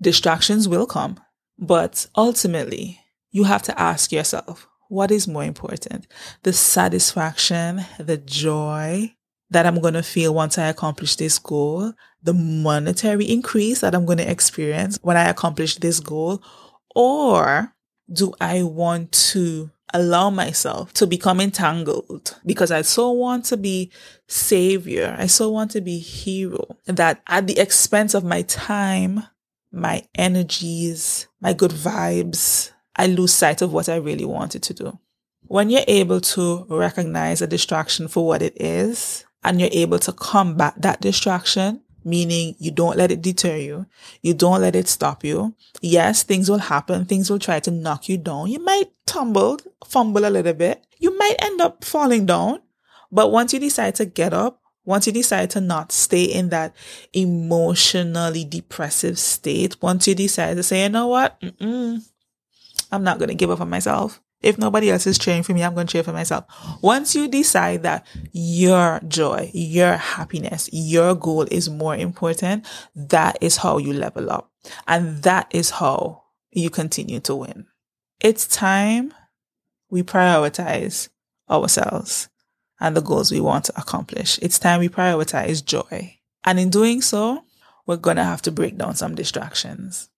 Distractions 0.00 0.68
will 0.68 0.86
come, 0.86 1.20
but 1.58 2.06
ultimately 2.16 3.00
you 3.30 3.44
have 3.44 3.62
to 3.62 3.80
ask 3.80 4.12
yourself, 4.12 4.68
what 4.88 5.10
is 5.10 5.26
more 5.26 5.44
important? 5.44 6.06
The 6.42 6.52
satisfaction, 6.52 7.84
the 7.98 8.16
joy 8.16 9.14
that 9.50 9.66
I'm 9.66 9.80
going 9.80 9.94
to 9.94 10.02
feel 10.02 10.34
once 10.34 10.58
I 10.58 10.68
accomplish 10.68 11.16
this 11.16 11.38
goal, 11.38 11.92
the 12.22 12.34
monetary 12.34 13.24
increase 13.24 13.80
that 13.80 13.94
I'm 13.94 14.04
going 14.04 14.18
to 14.18 14.30
experience 14.30 14.98
when 15.02 15.16
I 15.16 15.28
accomplish 15.28 15.76
this 15.76 16.00
goal? 16.00 16.42
Or 16.94 17.72
do 18.12 18.32
I 18.40 18.62
want 18.62 19.12
to 19.12 19.70
allow 19.94 20.30
myself 20.30 20.92
to 20.92 21.06
become 21.06 21.40
entangled 21.40 22.36
because 22.44 22.70
I 22.70 22.82
so 22.82 23.10
want 23.10 23.44
to 23.46 23.56
be 23.56 23.90
savior. 24.26 25.16
I 25.18 25.26
so 25.26 25.50
want 25.50 25.70
to 25.72 25.80
be 25.80 25.98
hero 25.98 26.76
that 26.86 27.22
at 27.26 27.46
the 27.46 27.58
expense 27.58 28.14
of 28.14 28.24
my 28.24 28.42
time, 28.42 29.22
my 29.76 30.04
energies, 30.14 31.28
my 31.40 31.52
good 31.52 31.70
vibes, 31.70 32.72
I 32.96 33.06
lose 33.06 33.34
sight 33.34 33.62
of 33.62 33.72
what 33.72 33.88
I 33.88 33.96
really 33.96 34.24
wanted 34.24 34.62
to 34.64 34.74
do. 34.74 34.98
When 35.42 35.70
you're 35.70 35.84
able 35.86 36.20
to 36.20 36.66
recognize 36.68 37.40
a 37.40 37.46
distraction 37.46 38.08
for 38.08 38.26
what 38.26 38.42
it 38.42 38.60
is 38.60 39.24
and 39.44 39.60
you're 39.60 39.70
able 39.72 39.98
to 40.00 40.12
combat 40.12 40.74
that 40.82 41.00
distraction, 41.00 41.82
meaning 42.04 42.54
you 42.58 42.70
don't 42.70 42.96
let 42.96 43.10
it 43.10 43.20
deter 43.20 43.56
you. 43.56 43.86
You 44.22 44.32
don't 44.32 44.60
let 44.60 44.76
it 44.76 44.88
stop 44.88 45.24
you. 45.24 45.54
Yes, 45.80 46.22
things 46.22 46.48
will 46.48 46.58
happen. 46.58 47.04
Things 47.04 47.28
will 47.28 47.38
try 47.38 47.60
to 47.60 47.70
knock 47.70 48.08
you 48.08 48.16
down. 48.16 48.48
You 48.48 48.60
might 48.64 48.90
tumble, 49.06 49.58
fumble 49.84 50.24
a 50.24 50.30
little 50.30 50.54
bit. 50.54 50.86
You 50.98 51.16
might 51.18 51.36
end 51.40 51.60
up 51.60 51.84
falling 51.84 52.24
down. 52.24 52.60
But 53.10 53.30
once 53.30 53.52
you 53.52 53.60
decide 53.60 53.96
to 53.96 54.04
get 54.04 54.32
up, 54.32 54.60
once 54.86 55.06
you 55.06 55.12
decide 55.12 55.50
to 55.50 55.60
not 55.60 55.92
stay 55.92 56.24
in 56.24 56.48
that 56.50 56.74
emotionally 57.12 58.44
depressive 58.44 59.18
state, 59.18 59.82
once 59.82 60.08
you 60.08 60.14
decide 60.14 60.56
to 60.56 60.62
say, 60.62 60.84
you 60.84 60.88
know 60.88 61.08
what? 61.08 61.38
Mm-mm, 61.40 62.02
I'm 62.90 63.04
not 63.04 63.18
going 63.18 63.28
to 63.28 63.34
give 63.34 63.50
up 63.50 63.60
on 63.60 63.68
myself. 63.68 64.22
If 64.42 64.58
nobody 64.58 64.90
else 64.90 65.06
is 65.06 65.18
cheering 65.18 65.42
for 65.42 65.54
me, 65.54 65.64
I'm 65.64 65.74
going 65.74 65.88
to 65.88 65.92
cheer 65.92 66.04
for 66.04 66.12
myself. 66.12 66.44
Once 66.80 67.16
you 67.16 67.26
decide 67.26 67.82
that 67.82 68.06
your 68.32 69.00
joy, 69.08 69.50
your 69.52 69.94
happiness, 69.94 70.70
your 70.72 71.14
goal 71.14 71.46
is 71.50 71.68
more 71.68 71.96
important, 71.96 72.64
that 72.94 73.38
is 73.40 73.56
how 73.56 73.78
you 73.78 73.92
level 73.92 74.30
up. 74.30 74.50
And 74.86 75.22
that 75.24 75.48
is 75.50 75.70
how 75.70 76.22
you 76.52 76.70
continue 76.70 77.18
to 77.20 77.34
win. 77.34 77.66
It's 78.20 78.46
time 78.46 79.12
we 79.90 80.02
prioritize 80.02 81.08
ourselves 81.50 82.28
and 82.80 82.96
the 82.96 83.02
goals 83.02 83.32
we 83.32 83.40
want 83.40 83.64
to 83.66 83.78
accomplish. 83.78 84.38
It's 84.42 84.58
time 84.58 84.80
we 84.80 84.88
prioritize 84.88 85.64
joy. 85.64 86.18
And 86.44 86.60
in 86.60 86.70
doing 86.70 87.00
so, 87.02 87.42
we're 87.86 87.96
going 87.96 88.16
to 88.16 88.24
have 88.24 88.42
to 88.42 88.50
break 88.50 88.76
down 88.76 88.94
some 88.94 89.14
distractions. 89.14 90.08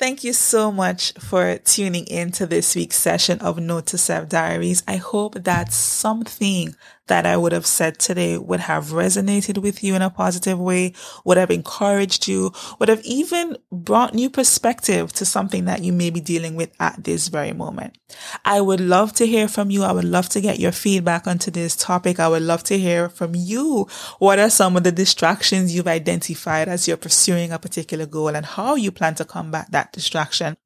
Thank 0.00 0.24
you 0.24 0.32
so 0.32 0.72
much 0.72 1.12
for 1.18 1.58
tuning 1.58 2.06
in 2.06 2.32
to 2.32 2.46
this 2.46 2.74
week's 2.74 2.96
session 2.96 3.38
of 3.40 3.58
Note 3.58 3.84
to 3.88 3.98
Self 3.98 4.30
Diaries. 4.30 4.82
I 4.88 4.96
hope 4.96 5.34
that 5.44 5.74
something 5.74 6.74
that 7.10 7.26
I 7.26 7.36
would 7.36 7.50
have 7.50 7.66
said 7.66 7.98
today 7.98 8.38
would 8.38 8.60
have 8.60 8.86
resonated 8.86 9.58
with 9.58 9.82
you 9.82 9.96
in 9.96 10.00
a 10.00 10.10
positive 10.10 10.60
way, 10.60 10.94
would 11.24 11.38
have 11.38 11.50
encouraged 11.50 12.28
you, 12.28 12.52
would 12.78 12.88
have 12.88 13.02
even 13.04 13.58
brought 13.72 14.14
new 14.14 14.30
perspective 14.30 15.12
to 15.14 15.26
something 15.26 15.64
that 15.64 15.82
you 15.82 15.92
may 15.92 16.10
be 16.10 16.20
dealing 16.20 16.54
with 16.54 16.70
at 16.78 17.02
this 17.02 17.26
very 17.26 17.52
moment. 17.52 17.98
I 18.44 18.60
would 18.60 18.80
love 18.80 19.12
to 19.14 19.26
hear 19.26 19.48
from 19.48 19.72
you. 19.72 19.82
I 19.82 19.90
would 19.90 20.04
love 20.04 20.28
to 20.30 20.40
get 20.40 20.60
your 20.60 20.70
feedback 20.70 21.26
on 21.26 21.38
today's 21.38 21.74
topic. 21.74 22.20
I 22.20 22.28
would 22.28 22.42
love 22.42 22.62
to 22.64 22.78
hear 22.78 23.08
from 23.08 23.34
you. 23.34 23.88
What 24.20 24.38
are 24.38 24.48
some 24.48 24.76
of 24.76 24.84
the 24.84 24.92
distractions 24.92 25.74
you've 25.74 25.88
identified 25.88 26.68
as 26.68 26.86
you're 26.86 26.96
pursuing 26.96 27.50
a 27.50 27.58
particular 27.58 28.06
goal 28.06 28.36
and 28.36 28.46
how 28.46 28.76
you 28.76 28.92
plan 28.92 29.16
to 29.16 29.24
combat 29.24 29.72
that 29.72 29.92
distraction? 29.92 30.56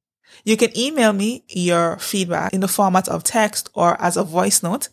You 0.42 0.57
can 0.57 0.77
email 0.77 1.12
me 1.12 1.44
your 1.49 1.97
feedback 1.99 2.53
in 2.53 2.61
the 2.61 2.68
format 2.68 3.09
of 3.09 3.25
text 3.25 3.70
or 3.75 4.01
as 4.01 4.16
a 4.16 4.25
voice 4.25 4.62
note 4.62 4.88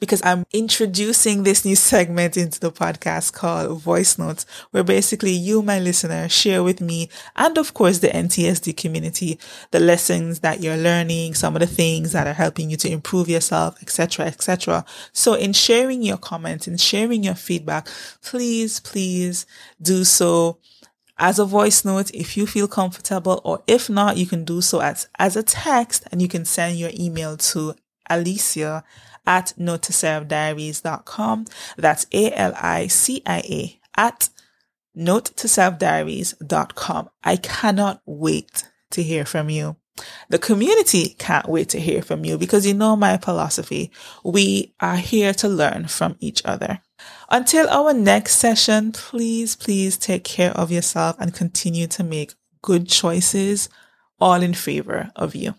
because 0.00 0.22
I'm 0.24 0.44
introducing 0.52 1.42
this 1.42 1.64
new 1.64 1.76
segment 1.76 2.36
into 2.36 2.60
the 2.60 2.70
podcast 2.70 3.32
called 3.32 3.80
voice 3.80 4.18
notes 4.18 4.46
where 4.70 4.84
basically 4.84 5.32
you, 5.32 5.62
my 5.62 5.78
listener, 5.78 6.28
share 6.28 6.62
with 6.62 6.80
me 6.80 7.08
and 7.36 7.56
of 7.56 7.74
course 7.74 7.98
the 7.98 8.08
NTSD 8.08 8.76
community, 8.76 9.38
the 9.70 9.80
lessons 9.80 10.40
that 10.40 10.60
you're 10.60 10.76
learning, 10.76 11.34
some 11.34 11.56
of 11.56 11.60
the 11.60 11.66
things 11.66 12.12
that 12.12 12.26
are 12.26 12.34
helping 12.34 12.70
you 12.70 12.76
to 12.78 12.90
improve 12.90 13.28
yourself, 13.28 13.80
etc., 13.82 14.26
etc. 14.26 14.84
So 15.12 15.34
in 15.34 15.52
sharing 15.52 16.02
your 16.02 16.18
comments 16.18 16.66
and 16.66 16.80
sharing 16.80 17.24
your 17.24 17.34
feedback, 17.34 17.88
please, 18.22 18.80
please 18.80 19.46
do 19.80 20.04
so 20.04 20.58
as 21.18 21.38
a 21.38 21.44
voice 21.44 21.84
note 21.84 22.10
if 22.12 22.36
you 22.36 22.46
feel 22.46 22.68
comfortable, 22.68 23.40
or 23.44 23.62
if 23.66 23.88
not, 23.88 24.16
you 24.16 24.26
can 24.26 24.44
do 24.44 24.60
so 24.60 24.80
as, 24.80 25.08
as 25.18 25.36
a 25.36 25.42
text 25.42 26.04
and 26.10 26.20
you 26.20 26.28
can 26.28 26.44
send 26.44 26.78
your 26.78 26.90
email 26.98 27.36
to 27.36 27.74
Alicia 28.10 28.84
at 29.26 29.54
note2selfdiaries.com. 29.58 31.46
That's 31.76 32.06
A-L-I-C-I-A 32.12 33.80
at 33.96 34.28
note2selfdiaries.com. 34.96 37.10
I 37.22 37.36
cannot 37.36 38.02
wait 38.06 38.68
to 38.90 39.02
hear 39.02 39.24
from 39.24 39.50
you. 39.50 39.76
The 40.28 40.38
community 40.38 41.14
can't 41.18 41.48
wait 41.48 41.68
to 41.70 41.80
hear 41.80 42.02
from 42.02 42.24
you 42.24 42.36
because 42.36 42.66
you 42.66 42.74
know 42.74 42.96
my 42.96 43.16
philosophy. 43.16 43.92
We 44.24 44.74
are 44.80 44.96
here 44.96 45.32
to 45.34 45.48
learn 45.48 45.86
from 45.86 46.16
each 46.18 46.44
other. 46.44 46.80
Until 47.30 47.68
our 47.68 47.92
next 47.92 48.36
session, 48.36 48.92
please, 48.92 49.56
please 49.56 49.96
take 49.96 50.24
care 50.24 50.52
of 50.52 50.70
yourself 50.70 51.16
and 51.18 51.34
continue 51.34 51.86
to 51.88 52.04
make 52.04 52.34
good 52.62 52.88
choices, 52.88 53.68
all 54.20 54.42
in 54.42 54.54
favor 54.54 55.10
of 55.16 55.34
you. 55.34 55.54